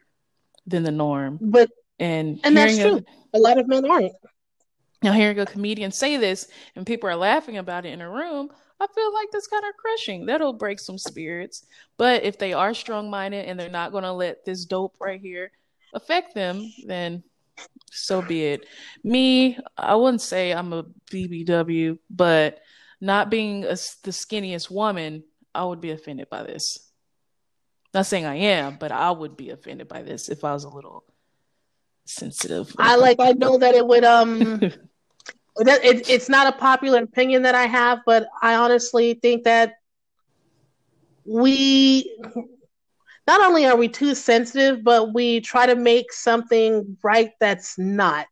than 0.65 0.84
the 0.84 0.91
norm. 0.91 1.38
But 1.41 1.69
and 1.99 2.39
and 2.43 2.58
that's 2.58 2.77
true. 2.77 3.01
A, 3.34 3.38
a 3.38 3.39
lot 3.39 3.58
of 3.58 3.67
men 3.67 3.89
aren't. 3.89 4.13
Now, 5.03 5.12
hearing 5.12 5.39
a 5.39 5.45
comedian 5.45 5.91
say 5.91 6.15
this 6.15 6.47
and 6.75 6.86
people 6.86 7.10
are 7.10 7.15
laughing 7.15 7.58
about 7.58 7.86
it 7.86 7.93
in 7.93 7.99
a 7.99 8.10
room, 8.10 8.49
I 8.79 8.88
feel 8.88 9.13
like 9.13 9.29
that's 9.32 9.47
kind 9.47 9.65
of 9.65 9.75
crushing. 9.75 10.25
That'll 10.25 10.53
break 10.53 10.79
some 10.79 10.97
spirits. 10.97 11.65
But 11.97 12.23
if 12.23 12.39
they 12.39 12.53
are 12.53 12.73
strong 12.73 13.10
minded 13.10 13.45
and 13.45 13.60
they're 13.60 13.69
not 13.69 13.91
going 13.91 14.06
to 14.06 14.13
let 14.13 14.45
this 14.45 14.63
dope 14.63 14.95
right 15.01 15.19
here 15.19 15.51
affect 15.93 16.36
them, 16.36 16.71
then 16.86 17.23
so 17.91 18.21
be 18.21 18.45
it. 18.45 18.65
Me, 19.03 19.58
I 19.77 19.95
wouldn't 19.95 20.21
say 20.21 20.53
I'm 20.53 20.71
a 20.71 20.84
BBW, 21.12 21.99
but 22.10 22.60
not 23.01 23.29
being 23.29 23.65
a, 23.65 23.75
the 24.03 24.12
skinniest 24.12 24.71
woman, 24.71 25.23
I 25.53 25.65
would 25.65 25.82
be 25.82 25.91
offended 25.91 26.29
by 26.29 26.43
this. 26.43 26.89
Not 27.93 28.06
saying 28.06 28.25
I 28.25 28.36
am, 28.36 28.77
but 28.79 28.91
I 28.91 29.12
would 29.12 29.38
be 29.38 29.49
offended 29.51 29.88
by 29.89 30.01
this 30.01 30.29
if 30.29 30.43
I 30.43 30.53
was 30.53 30.63
a 30.63 30.69
little 30.69 31.03
sensitive. 32.06 32.74
I 32.78 32.96
like. 32.96 33.18
I 33.20 33.32
know 33.32 33.58
that 33.58 33.76
it 33.76 33.86
would. 33.86 34.04
Um, 34.04 34.60
that 35.58 35.86
it, 35.86 36.10
it's 36.10 36.30
not 36.30 36.54
a 36.54 36.58
popular 36.58 37.04
opinion 37.04 37.44
that 37.44 37.56
I 37.56 37.66
have, 37.66 38.00
but 38.06 38.28
I 38.42 38.56
honestly 38.56 39.13
think 39.16 39.44
that 39.44 39.76
we 41.26 42.18
not 43.28 43.42
only 43.42 43.66
are 43.66 43.78
we 43.78 43.88
too 43.88 44.16
sensitive, 44.16 44.84
but 44.84 45.13
we 45.13 45.42
try 45.42 45.66
to 45.66 45.76
make 45.76 46.12
something 46.12 46.98
right 47.04 47.32
that's 47.39 47.78
not. 47.78 48.28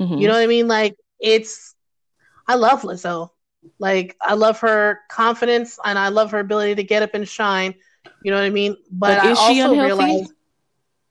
Mm-hmm. 0.00 0.18
You 0.18 0.28
know 0.28 0.34
what 0.34 0.42
I 0.42 0.46
mean? 0.46 0.68
Like 0.68 0.96
it's. 1.20 1.74
I 2.46 2.54
love 2.54 2.82
Lizzo. 2.82 3.30
Like 3.78 4.16
I 4.20 4.34
love 4.34 4.60
her 4.60 5.00
confidence 5.10 5.78
and 5.84 5.98
I 5.98 6.08
love 6.08 6.30
her 6.30 6.38
ability 6.38 6.76
to 6.76 6.84
get 6.84 7.02
up 7.02 7.10
and 7.14 7.28
shine. 7.28 7.74
You 8.22 8.30
know 8.30 8.38
what 8.38 8.46
I 8.46 8.50
mean? 8.50 8.76
But, 8.90 9.22
but 9.22 9.26
I 9.26 9.30
also 9.32 9.80
realize, 9.80 10.32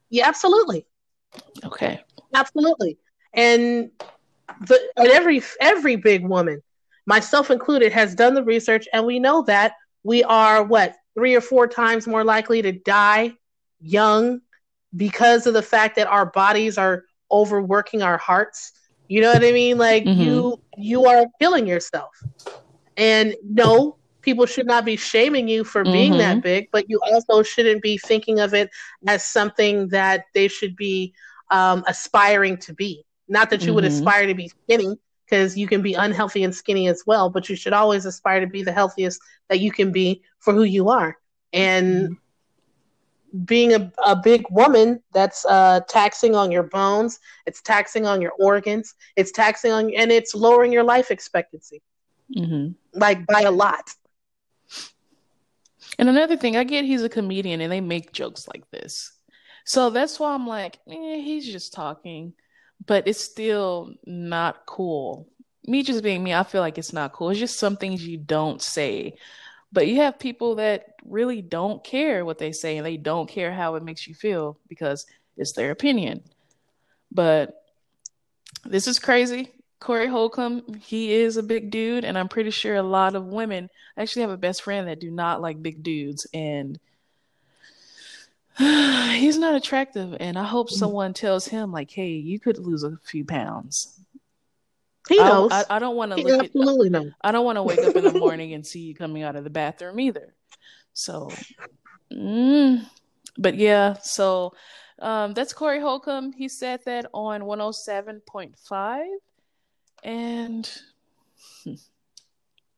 yeah, 0.10 0.28
absolutely. 0.28 0.87
Okay. 1.64 2.02
Absolutely. 2.34 2.98
And 3.34 3.92
the 4.68 4.80
and 4.98 5.08
every 5.10 5.42
every 5.60 5.96
big 5.96 6.26
woman, 6.26 6.62
myself 7.06 7.52
included, 7.52 7.92
has 7.92 8.16
done 8.16 8.34
the 8.34 8.44
research, 8.44 8.88
and 8.94 9.06
we 9.06 9.20
know 9.20 9.44
that 9.44 9.74
we 10.04 10.24
are 10.24 10.64
what 10.64 10.96
three 11.16 11.36
or 11.36 11.42
four 11.42 11.68
times 11.68 12.08
more 12.08 12.24
likely 12.24 12.62
to 12.62 12.72
die 12.72 13.34
young 13.80 14.40
because 14.96 15.48
of 15.48 15.54
the 15.54 15.62
fact 15.62 15.96
that 15.96 16.08
our 16.08 16.28
bodies 16.28 16.78
are 16.78 17.04
overworking 17.32 18.02
our 18.02 18.18
hearts. 18.18 18.72
You 19.08 19.22
know 19.22 19.32
what 19.32 19.44
I 19.44 19.52
mean? 19.52 19.78
Like 19.78 20.04
mm-hmm. 20.04 20.22
you 20.22 20.62
you 20.78 21.06
are 21.06 21.26
killing 21.40 21.68
yourself. 21.68 22.12
And 22.96 23.36
no, 23.44 23.98
people 24.22 24.46
should 24.46 24.66
not 24.66 24.86
be 24.86 24.96
shaming 24.96 25.48
you 25.48 25.64
for 25.64 25.84
being 25.84 26.14
mm-hmm. 26.14 26.20
that 26.20 26.42
big, 26.42 26.70
but 26.72 26.90
you 26.90 27.00
also 27.12 27.44
shouldn't 27.44 27.82
be 27.82 27.98
thinking 27.98 28.40
of 28.40 28.54
it 28.54 28.70
as 29.08 29.24
something 29.24 29.88
that 29.90 30.26
they 30.34 30.48
should 30.48 30.76
be 30.76 31.14
um, 31.50 31.84
aspiring 31.88 32.58
to 32.58 32.74
be. 32.74 33.04
Not 33.28 33.50
that 33.50 33.62
you 33.62 33.68
mm-hmm. 33.68 33.76
would 33.76 33.84
aspire 33.86 34.28
to 34.28 34.34
be 34.34 34.48
skinny, 34.48 34.98
because 35.26 35.58
you 35.58 35.68
can 35.68 35.82
be 35.82 35.94
unhealthy 35.94 36.44
and 36.46 36.56
skinny 36.56 36.88
as 36.88 37.04
well, 37.06 37.30
but 37.30 37.50
you 37.50 37.56
should 37.56 37.74
always 37.74 38.06
aspire 38.06 38.40
to 38.40 38.48
be 38.48 38.64
the 38.64 38.72
healthiest 38.72 39.20
that 39.50 39.60
you 39.60 39.72
can 39.72 39.92
be 39.92 40.22
for 40.40 40.54
who 40.54 40.64
you 40.64 40.88
are. 40.88 41.18
And 41.52 42.10
mm-hmm. 42.10 43.44
being 43.44 43.74
a, 43.74 43.92
a 44.06 44.16
big 44.16 44.46
woman, 44.50 45.04
that's 45.14 45.46
uh, 45.46 45.82
taxing 45.90 46.36
on 46.36 46.50
your 46.50 46.64
bones, 46.64 47.20
it's 47.46 47.62
taxing 47.62 48.06
on 48.06 48.22
your 48.22 48.32
organs, 48.40 48.94
it's 49.18 49.32
taxing 49.32 49.74
on, 49.74 49.94
and 49.94 50.12
it's 50.12 50.34
lowering 50.34 50.72
your 50.72 50.84
life 50.84 51.12
expectancy, 51.12 51.82
mm-hmm. 52.34 52.72
like 52.98 53.26
by 53.28 53.42
a 53.42 53.52
lot. 53.52 53.90
And 56.00 56.08
another 56.08 56.38
thing, 56.38 56.56
I 56.56 56.64
get 56.64 56.86
he's 56.86 57.04
a 57.04 57.10
comedian 57.10 57.60
and 57.60 57.72
they 57.72 57.82
make 57.82 58.14
jokes 58.14 58.48
like 58.48 58.70
this. 58.72 59.12
So 59.68 59.92
that's 59.92 60.20
why 60.20 60.34
I'm 60.34 60.48
like, 60.48 60.80
eh, 60.90 61.18
he's 61.22 61.46
just 61.46 61.74
talking. 61.74 62.34
but 62.88 63.08
it's 63.08 63.22
still 63.22 63.96
not 64.06 64.66
cool. 64.68 65.28
Me 65.68 65.84
just 65.84 66.04
being 66.04 66.24
me, 66.24 66.34
I 66.34 66.44
feel 66.44 66.62
like 66.62 66.80
it's 66.80 66.94
not 66.94 67.14
cool. 67.14 67.32
It's 67.32 67.40
just 67.40 67.60
some 67.60 67.78
things 67.78 68.08
you 68.08 68.18
don't 68.18 68.62
say. 68.64 69.16
But 69.74 69.88
you 69.88 69.98
have 69.98 70.20
people 70.20 70.56
that 70.58 70.96
really 71.06 71.42
don't 71.44 71.84
care 71.84 72.26
what 72.26 72.40
they 72.40 72.54
say 72.54 72.78
and 72.78 72.86
they 72.88 72.98
don't 72.98 73.30
care 73.30 73.54
how 73.54 73.76
it 73.76 73.84
makes 73.84 74.08
you 74.08 74.16
feel 74.16 74.60
because 74.70 75.06
it's 75.38 75.54
their 75.54 75.72
opinion. 75.72 76.24
But 77.12 77.64
this 78.66 78.88
is 78.88 79.00
crazy. 79.00 79.52
Corey 79.80 80.08
Holcomb, 80.08 80.76
he 80.82 81.14
is 81.14 81.38
a 81.38 81.44
big 81.44 81.70
dude, 81.72 82.06
and 82.06 82.18
I'm 82.18 82.30
pretty 82.30 82.52
sure 82.52 82.76
a 82.76 82.84
lot 82.84 83.16
of 83.16 83.26
women 83.28 83.70
actually 83.98 84.24
have 84.24 84.32
a 84.32 84.38
best 84.38 84.64
friend 84.64 84.88
that 84.88 85.00
do 85.00 85.12
not 85.12 85.42
like 85.42 85.62
big 85.62 85.84
dudes, 85.84 86.28
and 86.34 86.80
he's 89.16 89.38
not 89.38 89.56
attractive. 89.56 90.18
And 90.20 90.38
I 90.38 90.46
hope 90.46 90.70
mm. 90.70 90.74
someone 90.74 91.14
tells 91.14 91.48
him, 91.48 91.72
like, 91.72 91.92
"Hey, 91.92 92.12
you 92.12 92.40
could 92.40 92.58
lose 92.58 92.84
a 92.84 92.98
few 93.04 93.26
pounds." 93.26 94.00
He 95.08 95.18
knows. 95.18 95.52
I, 95.52 95.62
I, 95.62 95.76
I 95.78 95.80
don't 95.80 95.96
want 95.96 96.12
to 96.12 96.18
look 96.18 96.46
absolutely 96.46 96.94
at, 96.94 97.14
I 97.22 97.32
don't 97.32 97.46
want 97.46 97.58
to 97.58 97.64
wake 97.64 97.80
up 97.80 97.96
in 97.96 98.04
the 98.04 98.14
morning 98.20 98.54
and 98.54 98.66
see 98.66 98.82
you 98.82 98.96
coming 98.96 99.24
out 99.24 99.36
of 99.36 99.44
the 99.44 99.50
bathroom 99.50 100.00
either. 100.00 100.34
So, 100.94 101.32
mm, 102.12 102.86
but 103.38 103.56
yeah, 103.56 103.94
so 104.02 104.54
um, 105.00 105.34
that's 105.34 105.54
Corey 105.54 105.80
Holcomb. 105.80 106.34
He 106.34 106.50
said 106.50 106.82
that 106.86 107.06
on 107.14 107.42
107.5. 107.42 109.06
And 110.04 110.70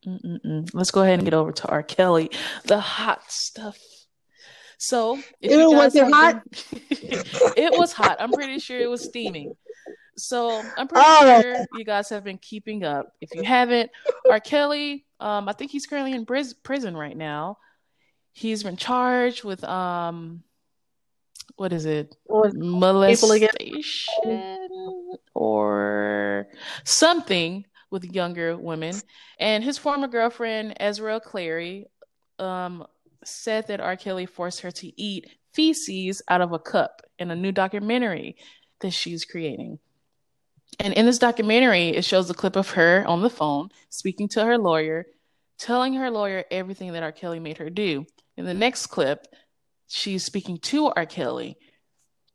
let's 0.74 0.92
go 0.92 1.02
ahead 1.02 1.20
and 1.20 1.26
get 1.26 1.34
over 1.34 1.52
to 1.52 1.68
R. 1.68 1.84
Kelly, 1.84 2.32
the 2.65 2.80
hot 2.80 3.32
stuff. 3.32 3.78
So, 4.82 5.20
it 5.42 5.58
was 5.58 5.94
it 5.94 6.10
hot? 6.12 6.42
it 6.89 7.78
was 7.78 7.92
hot. 7.92 8.15
I'm 8.20 8.32
pretty 8.32 8.60
sure 8.60 8.80
it 8.80 8.89
was 8.89 9.04
steaming. 9.04 9.54
So 10.15 10.63
I'm 10.78 10.88
pretty 10.88 11.06
oh. 11.06 11.42
sure 11.42 11.65
you 11.76 11.84
guys 11.84 12.10
have 12.10 12.24
been 12.24 12.38
keeping 12.38 12.86
up. 12.86 13.13
If 13.20 13.36
you 13.36 13.44
haven't, 13.44 13.92
R. 14.30 14.39
Kelly, 14.39 15.06
um, 15.20 15.50
I 15.50 15.54
think 15.54 15.72
he's 15.72 15.86
currently 15.86 16.13
in 16.13 16.26
prison 16.26 16.96
right 16.96 17.15
now. 17.15 17.58
He's 18.32 18.63
been 18.63 18.78
charged 18.78 19.44
with 19.44 19.65
um, 19.65 20.44
what 21.58 21.74
is 21.74 21.86
it? 21.86 22.15
Molestation 22.30 23.50
or 25.34 26.48
something 26.86 27.65
with 27.92 28.06
younger 28.06 28.56
women. 28.56 28.96
And 29.39 29.62
his 29.62 29.78
former 29.78 30.08
girlfriend, 30.08 30.76
Ezra 30.80 31.20
Clary, 31.20 31.88
um, 32.39 32.86
said 33.24 33.68
that 33.68 33.82
R. 33.82 33.96
Kelly 33.96 34.26
forced 34.26 34.62
her 34.62 34.72
to 34.72 35.02
eat 35.02 35.30
feces 35.54 36.22
out 36.28 36.42
of 36.42 36.52
a 36.52 36.60
cup 36.60 37.02
in 37.18 37.32
a 37.32 37.36
new 37.36 37.52
documentary 37.52 38.38
that 38.82 38.92
she's 38.92 39.26
creating. 39.26 39.80
And 40.80 40.94
in 40.94 41.06
this 41.06 41.18
documentary, 41.18 41.90
it 41.90 42.06
shows 42.06 42.30
a 42.30 42.34
clip 42.34 42.56
of 42.56 42.72
her 42.72 43.06
on 43.08 43.22
the 43.22 43.30
phone 43.30 43.70
speaking 43.90 44.28
to 44.30 44.46
her 44.46 44.58
lawyer, 44.58 45.08
telling 45.58 45.94
her 45.96 46.10
lawyer 46.10 46.46
everything 46.52 46.94
that 46.94 47.04
R. 47.04 47.12
Kelly 47.12 47.40
made 47.40 47.58
her 47.58 47.70
do. 47.70 48.06
In 48.38 48.46
the 48.46 48.54
next 48.54 48.88
clip, 48.88 49.28
she's 49.88 50.24
speaking 50.24 50.58
to 50.60 50.88
R. 50.88 51.06
Kelly. 51.06 51.58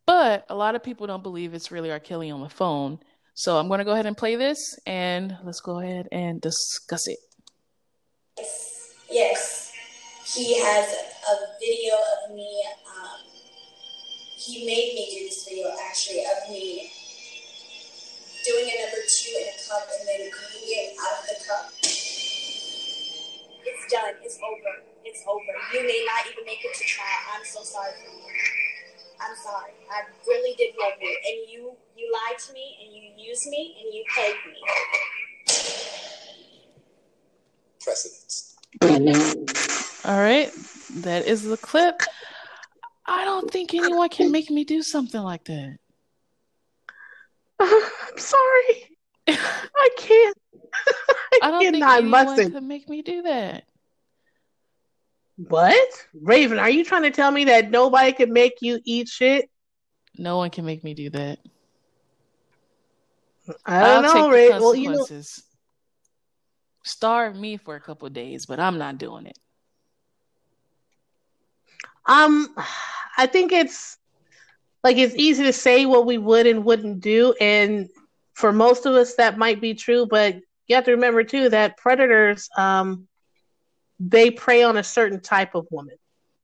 But 0.06 0.44
a 0.50 0.54
lot 0.54 0.74
of 0.74 0.82
people 0.82 1.06
don't 1.06 1.22
believe 1.22 1.54
it's 1.54 1.70
really 1.70 1.90
R. 1.90 2.00
Kelly 2.00 2.30
on 2.30 2.42
the 2.42 2.48
phone. 2.48 2.98
So 3.32 3.56
I'm 3.56 3.68
going 3.68 3.78
to 3.78 3.84
go 3.84 3.92
ahead 3.92 4.06
and 4.06 4.16
play 4.16 4.36
this 4.36 4.78
and 4.86 5.36
let's 5.44 5.60
go 5.60 5.80
ahead 5.80 6.08
and 6.12 6.40
discuss 6.40 7.08
it. 7.08 7.18
Yes, 8.36 8.94
yes. 9.10 9.63
He 10.24 10.58
has 10.60 10.88
a 10.88 11.34
video 11.60 11.94
of 11.94 12.34
me. 12.34 12.64
Um, 12.88 13.20
he 14.36 14.66
made 14.66 14.94
me 14.94 15.08
do 15.12 15.24
this 15.26 15.44
video 15.48 15.70
actually 15.88 16.24
of 16.24 16.48
me 16.50 16.90
doing 18.44 18.68
a 18.68 18.76
number 18.82 19.00
two 19.08 19.32
in 19.40 19.48
a 19.48 19.56
cup 19.68 19.88
and 19.88 20.08
then 20.08 20.30
cooking 20.32 20.68
it 20.68 20.96
out 21.00 21.20
of 21.20 21.26
the 21.28 21.36
cup. 21.44 21.72
It's 23.64 23.84
done. 23.92 24.14
It's 24.22 24.38
over. 24.40 24.84
It's 25.04 25.22
over. 25.28 25.54
You 25.72 25.80
may 25.86 26.04
not 26.04 26.26
even 26.30 26.44
make 26.44 26.64
it 26.64 26.74
to 26.74 26.84
trial. 26.84 27.20
I'm 27.36 27.44
so 27.44 27.62
sorry 27.62 27.92
for 27.92 28.12
you. 28.12 28.32
I'm 29.20 29.36
sorry. 29.36 29.72
I 29.90 30.02
really 30.26 30.54
did 30.56 30.74
love 30.80 31.00
you, 31.00 31.08
and 31.08 31.50
you 31.50 31.76
you 31.96 32.12
lied 32.12 32.38
to 32.48 32.52
me, 32.52 32.76
and 32.82 32.92
you 32.92 33.12
used 33.16 33.46
me, 33.48 33.76
and 33.80 33.94
you 33.94 34.04
paid 34.14 34.36
me. 34.44 34.56
Precedence. 37.80 38.53
All 38.82 40.18
right, 40.18 40.50
that 40.96 41.26
is 41.26 41.42
the 41.42 41.56
clip. 41.56 42.00
I 43.06 43.24
don't 43.24 43.50
think 43.50 43.74
anyone 43.74 44.08
can 44.08 44.32
make 44.32 44.50
me 44.50 44.64
do 44.64 44.82
something 44.82 45.20
like 45.20 45.44
that. 45.44 45.78
Uh, 47.58 47.80
I'm 48.10 48.18
sorry. 48.18 48.98
I 49.28 49.88
can't. 49.96 50.36
I, 50.62 51.38
I 51.42 51.50
don't 51.50 51.60
think 51.72 51.84
anyone 51.84 52.08
mustn't. 52.08 52.54
could 52.54 52.62
make 52.62 52.88
me 52.88 53.02
do 53.02 53.22
that. 53.22 53.64
What? 55.36 56.06
Raven, 56.14 56.58
are 56.58 56.70
you 56.70 56.84
trying 56.84 57.02
to 57.02 57.10
tell 57.10 57.30
me 57.30 57.44
that 57.44 57.70
nobody 57.70 58.12
can 58.12 58.32
make 58.32 58.54
you 58.60 58.80
eat 58.84 59.08
shit? 59.08 59.50
No 60.16 60.36
one 60.36 60.50
can 60.50 60.64
make 60.64 60.84
me 60.84 60.94
do 60.94 61.10
that. 61.10 61.38
I 63.66 63.80
don't 63.80 64.04
I'll 64.04 64.14
know, 64.14 64.30
Raven. 64.30 64.60
Well, 64.60 64.74
you 64.74 64.92
know... 64.92 65.06
Starve 66.84 67.36
me 67.36 67.56
for 67.56 67.74
a 67.74 67.80
couple 67.80 68.08
days, 68.10 68.46
but 68.46 68.60
I'm 68.60 68.78
not 68.78 68.98
doing 68.98 69.26
it. 69.26 69.38
Um, 72.06 72.54
I 73.16 73.26
think 73.26 73.52
it's 73.52 73.96
like 74.82 74.98
it's 74.98 75.14
easy 75.16 75.44
to 75.44 75.52
say 75.52 75.86
what 75.86 76.06
we 76.06 76.18
would 76.18 76.46
and 76.46 76.64
wouldn't 76.64 77.00
do, 77.00 77.34
and 77.40 77.88
for 78.34 78.52
most 78.52 78.84
of 78.84 78.94
us 78.94 79.14
that 79.14 79.38
might 79.38 79.60
be 79.60 79.74
true, 79.74 80.06
but 80.06 80.36
you 80.66 80.76
have 80.76 80.84
to 80.84 80.92
remember 80.92 81.24
too 81.24 81.48
that 81.50 81.76
predators 81.76 82.48
um 82.56 83.06
they 84.00 84.30
prey 84.30 84.62
on 84.62 84.76
a 84.76 84.82
certain 84.82 85.20
type 85.20 85.54
of 85.54 85.66
woman 85.70 85.96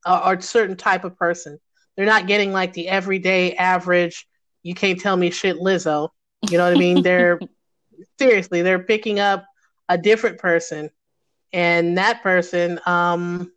or 0.05 0.33
a 0.33 0.41
certain 0.41 0.77
type 0.77 1.03
of 1.03 1.17
person. 1.17 1.59
They're 1.95 2.05
not 2.05 2.27
getting 2.27 2.51
like 2.51 2.73
the 2.73 2.87
everyday 2.87 3.55
average. 3.55 4.27
You 4.63 4.73
can't 4.73 4.99
tell 4.99 5.15
me 5.15 5.29
shit, 5.29 5.57
Lizzo. 5.57 6.09
You 6.49 6.57
know 6.57 6.63
what 6.63 6.73
I 6.73 6.79
mean? 6.79 7.01
they're 7.03 7.39
seriously, 8.17 8.61
they're 8.61 8.83
picking 8.83 9.19
up 9.19 9.45
a 9.91 9.97
different 9.97 10.37
person, 10.37 10.89
and 11.51 11.97
that 11.97 12.23
person, 12.23 12.79
um, 12.85 13.51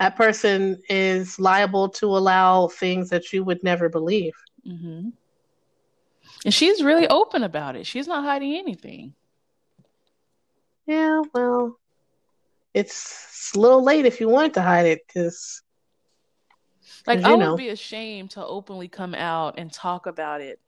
that 0.00 0.16
person 0.16 0.80
is 0.88 1.38
liable 1.38 1.90
to 1.90 2.06
allow 2.06 2.68
things 2.68 3.10
that 3.10 3.30
you 3.34 3.44
would 3.44 3.62
never 3.62 3.90
believe. 3.90 4.32
Mm-hmm. 4.66 5.10
And 6.46 6.54
she's 6.54 6.82
really 6.82 7.06
open 7.08 7.42
about 7.42 7.76
it. 7.76 7.86
She's 7.86 8.08
not 8.08 8.24
hiding 8.24 8.54
anything. 8.54 9.14
Yeah, 10.86 11.22
well, 11.34 11.78
it's 12.72 13.52
a 13.54 13.58
little 13.58 13.82
late 13.82 14.06
if 14.06 14.18
you 14.18 14.28
wanted 14.30 14.54
to 14.54 14.62
hide 14.62 14.86
it 14.86 15.00
because. 15.06 15.62
Like 17.06 17.22
I 17.22 17.36
know. 17.36 17.50
would 17.50 17.58
be 17.58 17.68
ashamed 17.68 18.30
to 18.30 18.44
openly 18.44 18.88
come 18.88 19.14
out 19.14 19.58
and 19.58 19.70
talk 19.70 20.06
about 20.06 20.40
it 20.40 20.58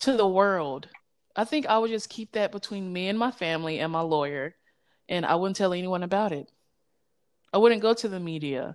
to 0.00 0.16
the 0.16 0.26
world. 0.26 0.88
I 1.36 1.44
think 1.44 1.66
I 1.66 1.78
would 1.78 1.90
just 1.90 2.08
keep 2.08 2.32
that 2.32 2.50
between 2.50 2.92
me 2.92 3.08
and 3.08 3.18
my 3.18 3.30
family 3.30 3.78
and 3.78 3.92
my 3.92 4.00
lawyer, 4.00 4.56
and 5.08 5.26
I 5.26 5.34
wouldn't 5.34 5.56
tell 5.56 5.74
anyone 5.74 6.02
about 6.02 6.32
it. 6.32 6.50
I 7.52 7.58
wouldn't 7.58 7.82
go 7.82 7.92
to 7.94 8.08
the 8.08 8.18
media 8.18 8.74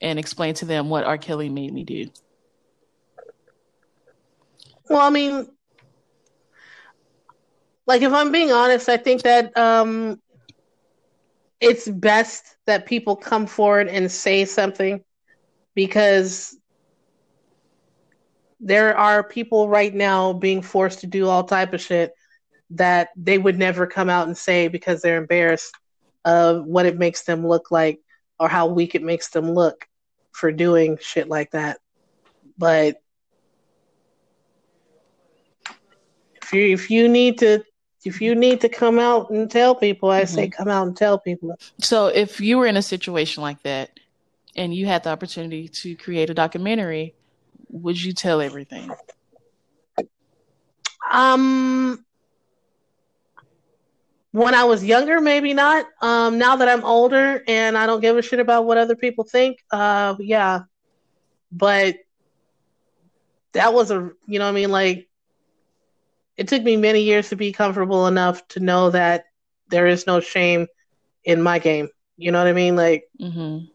and 0.00 0.18
explain 0.18 0.54
to 0.54 0.66
them 0.66 0.90
what 0.90 1.04
R. 1.04 1.16
Kelly 1.16 1.48
made 1.48 1.72
me 1.72 1.84
do. 1.84 2.06
Well, 4.88 5.00
I 5.00 5.08
mean, 5.08 5.48
like 7.86 8.02
if 8.02 8.12
I'm 8.12 8.30
being 8.30 8.52
honest, 8.52 8.88
I 8.88 8.98
think 8.98 9.22
that 9.22 9.56
um 9.56 10.20
it's 11.60 11.88
best 11.88 12.56
that 12.66 12.84
people 12.84 13.16
come 13.16 13.46
forward 13.46 13.88
and 13.88 14.12
say 14.12 14.44
something 14.44 15.02
because 15.74 16.56
there 18.64 18.96
are 18.96 19.22
people 19.22 19.68
right 19.68 19.94
now 19.94 20.32
being 20.32 20.62
forced 20.62 21.00
to 21.00 21.06
do 21.06 21.28
all 21.28 21.44
type 21.44 21.74
of 21.74 21.82
shit 21.82 22.14
that 22.70 23.10
they 23.14 23.36
would 23.36 23.58
never 23.58 23.86
come 23.86 24.08
out 24.08 24.26
and 24.26 24.36
say 24.36 24.68
because 24.68 25.02
they're 25.02 25.18
embarrassed 25.18 25.76
of 26.24 26.64
what 26.64 26.86
it 26.86 26.96
makes 26.96 27.24
them 27.24 27.46
look 27.46 27.70
like 27.70 28.00
or 28.40 28.48
how 28.48 28.66
weak 28.66 28.94
it 28.94 29.02
makes 29.02 29.28
them 29.28 29.50
look 29.50 29.86
for 30.32 30.50
doing 30.50 30.96
shit 30.98 31.28
like 31.28 31.50
that. 31.50 31.78
But 32.56 33.02
if 36.42 36.54
you 36.54 36.72
if 36.72 36.90
you 36.90 37.06
need 37.06 37.38
to 37.40 37.62
if 38.06 38.22
you 38.22 38.34
need 38.34 38.62
to 38.62 38.70
come 38.70 38.98
out 38.98 39.28
and 39.28 39.50
tell 39.50 39.74
people, 39.74 40.08
I 40.08 40.22
mm-hmm. 40.22 40.34
say 40.34 40.48
come 40.48 40.68
out 40.68 40.86
and 40.86 40.96
tell 40.96 41.18
people. 41.18 41.58
So 41.80 42.06
if 42.06 42.40
you 42.40 42.56
were 42.56 42.66
in 42.66 42.78
a 42.78 42.82
situation 42.82 43.42
like 43.42 43.62
that 43.64 44.00
and 44.56 44.74
you 44.74 44.86
had 44.86 45.04
the 45.04 45.10
opportunity 45.10 45.68
to 45.68 45.94
create 45.96 46.30
a 46.30 46.34
documentary, 46.34 47.14
would 47.68 48.02
you 48.02 48.12
tell 48.12 48.40
everything? 48.40 48.90
Um 51.10 52.04
when 54.32 54.54
I 54.54 54.64
was 54.64 54.84
younger, 54.84 55.20
maybe 55.20 55.54
not. 55.54 55.86
Um 56.00 56.38
now 56.38 56.56
that 56.56 56.68
I'm 56.68 56.84
older 56.84 57.42
and 57.46 57.76
I 57.78 57.86
don't 57.86 58.00
give 58.00 58.16
a 58.16 58.22
shit 58.22 58.40
about 58.40 58.64
what 58.66 58.78
other 58.78 58.96
people 58.96 59.24
think, 59.24 59.58
uh 59.70 60.16
yeah. 60.18 60.62
But 61.52 61.96
that 63.52 63.72
was 63.72 63.90
a 63.90 64.10
you 64.26 64.38
know 64.38 64.46
what 64.46 64.50
I 64.50 64.54
mean 64.54 64.70
like 64.70 65.08
it 66.36 66.48
took 66.48 66.62
me 66.62 66.76
many 66.76 67.02
years 67.02 67.28
to 67.28 67.36
be 67.36 67.52
comfortable 67.52 68.06
enough 68.08 68.46
to 68.48 68.60
know 68.60 68.90
that 68.90 69.26
there 69.68 69.86
is 69.86 70.06
no 70.06 70.20
shame 70.20 70.66
in 71.24 71.40
my 71.40 71.58
game. 71.58 71.88
You 72.16 72.32
know 72.32 72.38
what 72.38 72.48
I 72.48 72.52
mean? 72.52 72.74
Like 72.74 73.04
mm-hmm. 73.20 73.66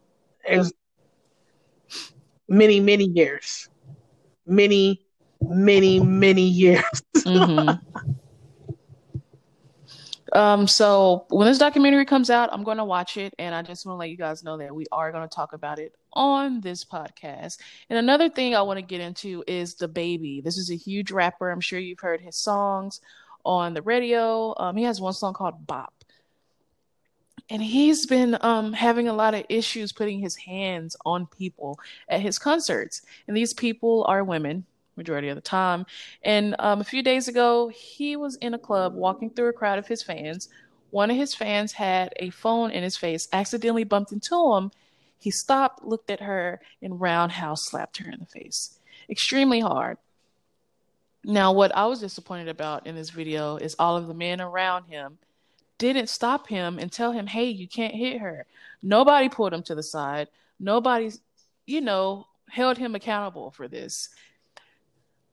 there's 0.46 0.72
many, 2.48 2.80
many 2.80 3.04
years. 3.04 3.69
Many, 4.46 5.02
many, 5.40 6.00
many 6.00 6.42
years. 6.42 6.84
mm-hmm. 7.16 7.78
Um, 10.32 10.68
so 10.68 11.26
when 11.28 11.48
this 11.48 11.58
documentary 11.58 12.04
comes 12.04 12.30
out, 12.30 12.50
I'm 12.52 12.62
going 12.62 12.76
to 12.76 12.84
watch 12.84 13.16
it, 13.16 13.34
and 13.38 13.54
I 13.54 13.62
just 13.62 13.84
want 13.84 13.96
to 13.96 13.98
let 13.98 14.10
you 14.10 14.16
guys 14.16 14.44
know 14.44 14.58
that 14.58 14.74
we 14.74 14.86
are 14.92 15.10
going 15.10 15.28
to 15.28 15.34
talk 15.34 15.52
about 15.52 15.78
it 15.78 15.94
on 16.12 16.60
this 16.60 16.84
podcast. 16.84 17.58
And 17.88 17.98
another 17.98 18.28
thing 18.28 18.54
I 18.54 18.62
want 18.62 18.78
to 18.78 18.82
get 18.82 19.00
into 19.00 19.42
is 19.46 19.74
DaBaby. 19.74 20.44
This 20.44 20.56
is 20.56 20.70
a 20.70 20.76
huge 20.76 21.10
rapper. 21.10 21.50
I'm 21.50 21.60
sure 21.60 21.78
you've 21.78 22.00
heard 22.00 22.20
his 22.20 22.36
songs 22.36 23.00
on 23.44 23.74
the 23.74 23.82
radio. 23.82 24.54
Um, 24.56 24.76
he 24.76 24.84
has 24.84 25.00
one 25.00 25.14
song 25.14 25.34
called 25.34 25.66
Bop. 25.66 25.99
And 27.50 27.62
he's 27.62 28.06
been 28.06 28.38
um, 28.42 28.72
having 28.72 29.08
a 29.08 29.12
lot 29.12 29.34
of 29.34 29.44
issues 29.48 29.92
putting 29.92 30.20
his 30.20 30.36
hands 30.36 30.96
on 31.04 31.26
people 31.26 31.80
at 32.08 32.20
his 32.20 32.38
concerts. 32.38 33.02
And 33.26 33.36
these 33.36 33.52
people 33.52 34.04
are 34.08 34.22
women, 34.22 34.64
majority 34.94 35.28
of 35.28 35.34
the 35.34 35.40
time. 35.40 35.84
And 36.22 36.54
um, 36.60 36.80
a 36.80 36.84
few 36.84 37.02
days 37.02 37.26
ago, 37.26 37.68
he 37.68 38.14
was 38.14 38.36
in 38.36 38.54
a 38.54 38.58
club 38.58 38.94
walking 38.94 39.30
through 39.30 39.48
a 39.48 39.52
crowd 39.52 39.80
of 39.80 39.88
his 39.88 40.02
fans. 40.02 40.48
One 40.90 41.10
of 41.10 41.16
his 41.16 41.34
fans 41.34 41.72
had 41.72 42.12
a 42.16 42.30
phone 42.30 42.70
in 42.70 42.84
his 42.84 42.96
face, 42.96 43.28
accidentally 43.32 43.84
bumped 43.84 44.12
into 44.12 44.54
him. 44.54 44.70
He 45.18 45.32
stopped, 45.32 45.84
looked 45.84 46.10
at 46.10 46.20
her, 46.20 46.60
and 46.80 47.00
roundhouse 47.00 47.66
slapped 47.66 47.98
her 47.98 48.10
in 48.10 48.20
the 48.20 48.26
face. 48.26 48.78
Extremely 49.08 49.60
hard. 49.60 49.98
Now, 51.24 51.52
what 51.52 51.76
I 51.76 51.86
was 51.86 52.00
disappointed 52.00 52.48
about 52.48 52.86
in 52.86 52.94
this 52.94 53.10
video 53.10 53.56
is 53.56 53.74
all 53.78 53.96
of 53.96 54.06
the 54.06 54.14
men 54.14 54.40
around 54.40 54.84
him 54.84 55.18
didn't 55.80 56.10
stop 56.10 56.46
him 56.46 56.78
and 56.78 56.92
tell 56.92 57.10
him, 57.10 57.26
hey, 57.26 57.46
you 57.46 57.66
can't 57.66 57.94
hit 57.94 58.20
her. 58.20 58.46
Nobody 58.82 59.30
pulled 59.30 59.54
him 59.54 59.62
to 59.64 59.74
the 59.74 59.82
side. 59.82 60.28
Nobody, 60.60 61.10
you 61.66 61.80
know, 61.80 62.26
held 62.48 62.76
him 62.76 62.94
accountable 62.94 63.50
for 63.50 63.66
this. 63.66 64.10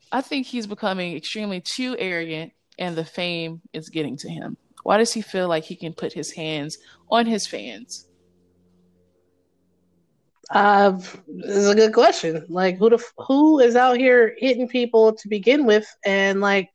I 0.09 0.21
think 0.21 0.47
he's 0.47 0.65
becoming 0.65 1.17
extremely 1.17 1.59
too 1.59 1.97
arrogant 1.99 2.53
and 2.79 2.95
the 2.95 3.03
fame 3.03 3.61
is 3.73 3.89
getting 3.89 4.15
to 4.17 4.29
him. 4.29 4.55
Why 4.83 4.97
does 4.97 5.11
he 5.11 5.21
feel 5.21 5.49
like 5.49 5.65
he 5.65 5.75
can 5.75 5.93
put 5.93 6.13
his 6.13 6.31
hands 6.31 6.77
on 7.11 7.25
his 7.25 7.45
fans? 7.45 8.07
Uh, 10.49 10.91
this 11.27 11.57
is 11.57 11.67
a 11.67 11.75
good 11.75 11.93
question. 11.93 12.45
Like, 12.47 12.77
who 12.77 12.89
the, 12.91 13.03
who 13.17 13.59
is 13.59 13.75
out 13.75 13.97
here 13.97 14.33
hitting 14.37 14.69
people 14.69 15.11
to 15.11 15.27
begin 15.27 15.65
with, 15.65 15.85
and 16.05 16.39
like, 16.39 16.69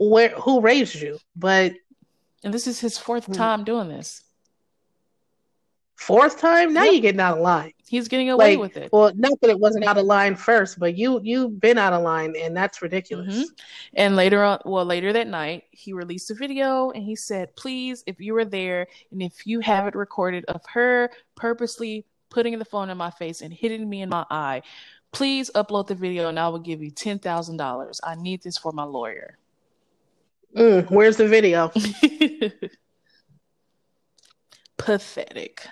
where 0.00 0.30
who 0.30 0.60
raised 0.60 0.96
you? 0.96 1.18
But 1.36 1.74
and 2.44 2.52
this 2.54 2.66
is 2.66 2.80
his 2.80 2.98
fourth 2.98 3.32
time 3.32 3.64
doing 3.64 3.88
this. 3.88 4.22
Fourth 5.98 6.40
time? 6.40 6.72
Now 6.72 6.84
yep. 6.84 6.92
you're 6.92 7.02
getting 7.02 7.20
out 7.20 7.38
of 7.38 7.42
line. 7.42 7.72
He's 7.84 8.06
getting 8.06 8.30
away 8.30 8.56
like, 8.56 8.60
with 8.60 8.76
it. 8.76 8.90
Well, 8.92 9.10
not 9.16 9.40
that 9.40 9.50
it 9.50 9.58
wasn't 9.58 9.84
out 9.84 9.98
of 9.98 10.06
line 10.06 10.36
first, 10.36 10.78
but 10.78 10.96
you 10.96 11.20
you've 11.24 11.58
been 11.58 11.76
out 11.76 11.92
of 11.92 12.02
line, 12.02 12.34
and 12.38 12.56
that's 12.56 12.80
ridiculous. 12.80 13.34
Mm-hmm. 13.34 13.52
And 13.94 14.14
later 14.14 14.44
on, 14.44 14.60
well, 14.64 14.84
later 14.84 15.12
that 15.12 15.26
night, 15.26 15.64
he 15.72 15.92
released 15.92 16.30
a 16.30 16.34
video, 16.34 16.90
and 16.92 17.02
he 17.02 17.16
said, 17.16 17.54
"Please, 17.56 18.04
if 18.06 18.20
you 18.20 18.32
were 18.32 18.44
there, 18.44 18.86
and 19.10 19.20
if 19.20 19.44
you 19.44 19.58
have 19.58 19.88
it 19.88 19.96
recorded 19.96 20.44
of 20.44 20.62
her 20.72 21.10
purposely 21.34 22.06
putting 22.30 22.56
the 22.60 22.64
phone 22.64 22.90
in 22.90 22.96
my 22.96 23.10
face 23.10 23.40
and 23.40 23.52
hitting 23.52 23.88
me 23.88 24.00
in 24.00 24.08
my 24.08 24.24
eye, 24.30 24.62
please 25.10 25.50
upload 25.56 25.88
the 25.88 25.96
video, 25.96 26.28
and 26.28 26.38
I 26.38 26.48
will 26.48 26.60
give 26.60 26.80
you 26.80 26.92
ten 26.92 27.18
thousand 27.18 27.56
dollars. 27.56 28.00
I 28.04 28.14
need 28.14 28.42
this 28.42 28.56
for 28.56 28.70
my 28.70 28.84
lawyer." 28.84 29.36
Mm, 30.56 30.90
where's 30.90 31.16
the 31.16 31.28
video? 31.28 31.72
Pathetic 34.76 35.66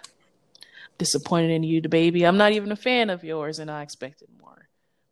disappointed 0.98 1.50
in 1.50 1.62
you, 1.62 1.82
DaBaby. 1.82 2.26
I'm 2.26 2.36
not 2.36 2.52
even 2.52 2.72
a 2.72 2.76
fan 2.76 3.10
of 3.10 3.24
yours, 3.24 3.58
and 3.58 3.70
I 3.70 3.82
expected 3.82 4.28
more. 4.40 4.68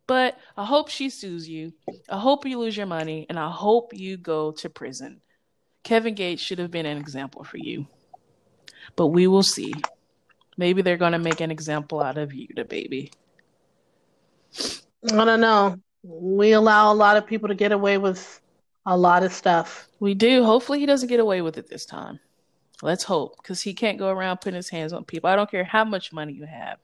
But 0.06 0.38
I 0.56 0.64
hope 0.64 0.88
she 0.88 1.10
sues 1.10 1.48
you. 1.48 1.72
I 2.08 2.18
hope 2.18 2.46
you 2.46 2.58
lose 2.58 2.76
your 2.76 2.86
money, 2.86 3.26
and 3.28 3.38
I 3.38 3.50
hope 3.50 3.92
you 3.94 4.16
go 4.16 4.52
to 4.52 4.70
prison. 4.70 5.20
Kevin 5.82 6.14
Gates 6.14 6.42
should 6.42 6.58
have 6.58 6.70
been 6.70 6.86
an 6.86 6.98
example 6.98 7.44
for 7.44 7.58
you. 7.58 7.86
But 8.96 9.08
we 9.08 9.26
will 9.26 9.42
see. 9.42 9.74
Maybe 10.56 10.82
they're 10.82 10.96
going 10.96 11.12
to 11.12 11.18
make 11.18 11.40
an 11.40 11.50
example 11.50 12.02
out 12.02 12.18
of 12.18 12.32
you, 12.32 12.48
DaBaby. 12.48 13.12
I 15.12 15.24
don't 15.24 15.40
know. 15.40 15.78
We 16.02 16.52
allow 16.52 16.92
a 16.92 16.94
lot 16.94 17.16
of 17.16 17.26
people 17.26 17.48
to 17.48 17.54
get 17.54 17.72
away 17.72 17.98
with 17.98 18.40
a 18.86 18.96
lot 18.96 19.22
of 19.22 19.32
stuff. 19.32 19.88
We 20.00 20.14
do. 20.14 20.44
Hopefully, 20.44 20.78
he 20.78 20.86
doesn't 20.86 21.08
get 21.08 21.20
away 21.20 21.40
with 21.42 21.58
it 21.58 21.68
this 21.68 21.86
time. 21.86 22.20
Let's 22.82 23.04
hope, 23.04 23.36
because 23.36 23.62
he 23.62 23.72
can't 23.72 23.98
go 23.98 24.08
around 24.08 24.38
putting 24.38 24.56
his 24.56 24.68
hands 24.68 24.92
on 24.92 25.04
people. 25.04 25.30
I 25.30 25.36
don't 25.36 25.50
care 25.50 25.64
how 25.64 25.84
much 25.84 26.12
money 26.12 26.32
you 26.32 26.44
have. 26.44 26.78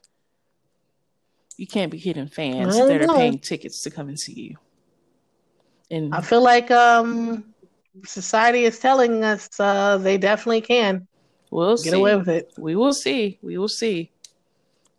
You 1.56 1.66
can't 1.66 1.90
be 1.90 1.98
hitting 1.98 2.28
fans 2.28 2.76
that 2.76 3.02
know. 3.02 3.12
are 3.12 3.16
paying 3.16 3.38
tickets 3.38 3.82
to 3.82 3.90
come 3.90 4.08
and 4.08 4.18
see 4.18 4.32
you. 4.32 4.56
And 5.90 6.14
I 6.14 6.22
feel 6.22 6.42
like 6.42 6.70
um, 6.70 7.52
society 8.06 8.64
is 8.64 8.78
telling 8.78 9.24
us 9.24 9.50
uh, 9.58 9.98
they 9.98 10.16
definitely 10.16 10.62
can. 10.62 11.06
We'll 11.50 11.76
get 11.76 11.90
see. 11.90 11.98
away 11.98 12.16
with 12.16 12.28
it. 12.28 12.52
We 12.56 12.76
will 12.76 12.94
see. 12.94 13.38
We 13.42 13.58
will 13.58 13.68
see. 13.68 14.12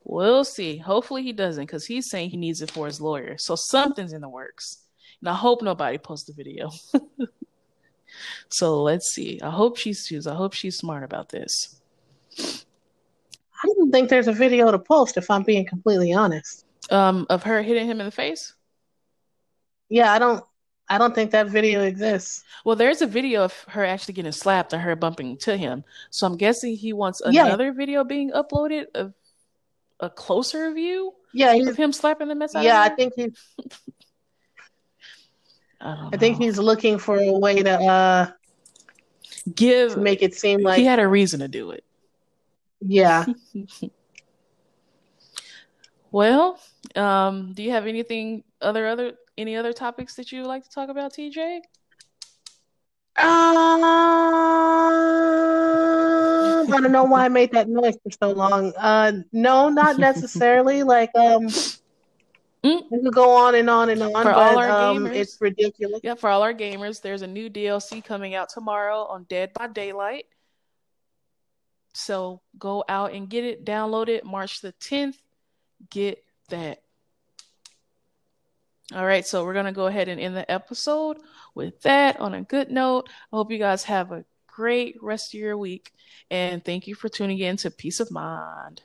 We'll 0.04 0.44
see. 0.44 0.78
Hopefully 0.78 1.24
he 1.24 1.32
doesn't, 1.32 1.66
because 1.66 1.86
he's 1.86 2.10
saying 2.10 2.30
he 2.30 2.38
needs 2.38 2.62
it 2.62 2.70
for 2.70 2.86
his 2.86 3.00
lawyer. 3.00 3.38
So 3.38 3.56
something's 3.56 4.14
in 4.14 4.22
the 4.22 4.30
works. 4.30 4.81
And 5.21 5.29
I 5.29 5.36
hope 5.36 5.62
nobody 5.62 5.97
posts 5.97 6.27
the 6.27 6.34
video. 6.34 6.71
So 8.49 8.81
let's 8.81 9.13
see. 9.13 9.39
I 9.41 9.49
hope 9.49 9.77
she's 9.77 10.27
I 10.27 10.36
hope 10.36 10.53
she's 10.53 10.77
smart 10.77 11.03
about 11.03 11.29
this. 11.29 11.81
I 12.38 13.67
don't 13.67 13.91
think 13.91 14.10
there's 14.10 14.27
a 14.27 14.34
video 14.34 14.71
to 14.71 14.79
post 14.79 15.17
if 15.17 15.29
I'm 15.29 15.43
being 15.43 15.65
completely 15.65 16.13
honest. 16.13 16.65
Um, 16.89 17.27
of 17.29 17.43
her 17.43 17.62
hitting 17.62 17.88
him 17.88 17.99
in 17.99 18.05
the 18.05 18.12
face? 18.12 18.53
Yeah, 19.88 20.12
I 20.12 20.19
don't 20.19 20.43
I 20.89 20.97
don't 20.97 21.15
think 21.15 21.31
that 21.31 21.47
video 21.47 21.84
exists. 21.84 22.43
Well, 22.65 22.75
there's 22.75 23.01
a 23.01 23.07
video 23.07 23.43
of 23.43 23.53
her 23.69 23.86
actually 23.86 24.15
getting 24.15 24.31
slapped 24.31 24.73
and 24.73 24.81
her 24.81 24.95
bumping 24.95 25.38
to 25.38 25.55
him. 25.55 25.86
So 26.10 26.27
I'm 26.27 26.38
guessing 26.38 26.75
he 26.75 26.91
wants 26.91 27.21
another 27.21 27.65
yeah. 27.65 27.71
video 27.71 28.03
being 28.03 28.31
uploaded 28.31 28.88
of 28.95 29.13
a 29.99 30.10
closer 30.10 30.73
view. 30.73 31.13
Yeah, 31.34 31.53
of 31.53 31.77
him 31.77 31.93
slapping 31.93 32.27
the 32.27 32.36
mess 32.36 32.55
out. 32.55 32.63
Yeah, 32.65 32.81
I 32.81 32.89
think 32.89 33.13
he's. 33.15 33.38
I, 35.82 36.10
I 36.13 36.17
think 36.17 36.38
he's 36.38 36.58
looking 36.58 36.98
for 36.98 37.17
a 37.17 37.32
way 37.32 37.63
to 37.63 37.72
uh, 37.72 38.32
give 39.56 39.94
to 39.94 40.00
make 40.00 40.22
it 40.22 40.36
seem 40.36 40.62
like 40.62 40.78
he 40.78 40.86
had 40.86 41.00
a 41.00 41.08
reason 41.08 41.39
to 41.39 41.48
do 41.48 41.72
it. 41.72 41.84
Yeah. 42.82 43.26
well, 46.12 46.60
um, 46.96 47.54
do 47.54 47.63
you 47.63 47.72
have 47.72 47.88
anything 47.88 48.44
other 48.62 48.88
other 48.88 49.13
any 49.38 49.56
other 49.56 49.74
topics 49.74 50.15
that 50.15 50.32
you 50.32 50.41
would 50.41 50.48
like 50.48 50.63
to 50.63 50.70
talk 50.70 50.89
about, 50.89 51.13
TJ? 51.13 51.62
Um, 53.17 53.84
I 56.74 56.80
don't 56.82 56.91
know 56.91 57.04
why 57.04 57.26
I 57.26 57.30
made 57.30 57.52
that 57.52 57.67
noise 57.67 57.98
for 58.04 58.12
so 58.12 58.32
long. 58.32 58.74
Uh, 58.78 59.12
no, 59.32 59.70
not 59.70 59.98
necessarily. 60.00 60.84
like, 60.84 61.12
um, 61.15 61.48
Mm. 62.63 62.84
We 62.91 63.02
could 63.02 63.13
go 63.13 63.32
on 63.32 63.56
and 63.56 63.69
on 63.69 63.89
and 63.89 64.02
on. 64.04 64.12
For 64.12 64.24
but, 64.24 64.36
all 64.36 64.58
our 64.58 64.69
um, 64.69 65.00
gamers, 65.00 65.15
it's 65.15 65.41
ridiculous. 65.41 66.02
Yeah, 66.04 66.15
for 66.15 66.30
all 66.30 66.43
our 66.43 66.54
gamers, 66.54 67.02
there's 67.02 67.24
a 67.24 67.28
new 67.28 67.50
DLC 67.50 68.04
coming 68.04 68.36
out 68.36 68.50
tomorrow 68.50 69.06
on 69.06 69.24
Dead 69.24 69.52
by 69.54 69.67
Daylight. 69.67 70.26
So 71.93 72.41
go 72.58 72.84
out 72.88 73.13
and 73.13 73.30
get 73.30 73.43
it, 73.43 73.65
download 73.65 74.10
it 74.10 74.26
March 74.26 74.62
the 74.62 74.74
10th. 74.74 75.17
Get 75.89 76.24
that. 76.50 76.82
All 78.93 79.06
right, 79.06 79.26
so 79.26 79.43
we're 79.43 79.54
going 79.54 79.65
to 79.65 79.71
go 79.71 79.88
ahead 79.88 80.10
and 80.10 80.19
end 80.19 80.36
the 80.36 80.50
episode 80.52 81.17
with 81.56 81.82
that 81.82 82.19
on 82.19 82.34
a 82.34 82.41
good 82.41 82.69
note. 82.69 83.10
I 83.32 83.38
hope 83.38 83.52
you 83.52 83.58
guys 83.58 83.84
have 83.86 84.12
a 84.12 84.26
great 84.47 84.97
rest 85.02 85.34
of 85.34 85.39
your 85.39 85.58
week 85.58 85.91
and 86.30 86.63
thank 86.63 86.88
you 86.88 86.95
for 86.95 87.10
tuning 87.10 87.39
in 87.39 87.58
to 87.58 87.71
Peace 87.71 88.00
of 88.00 88.12
Mind. 88.12 88.82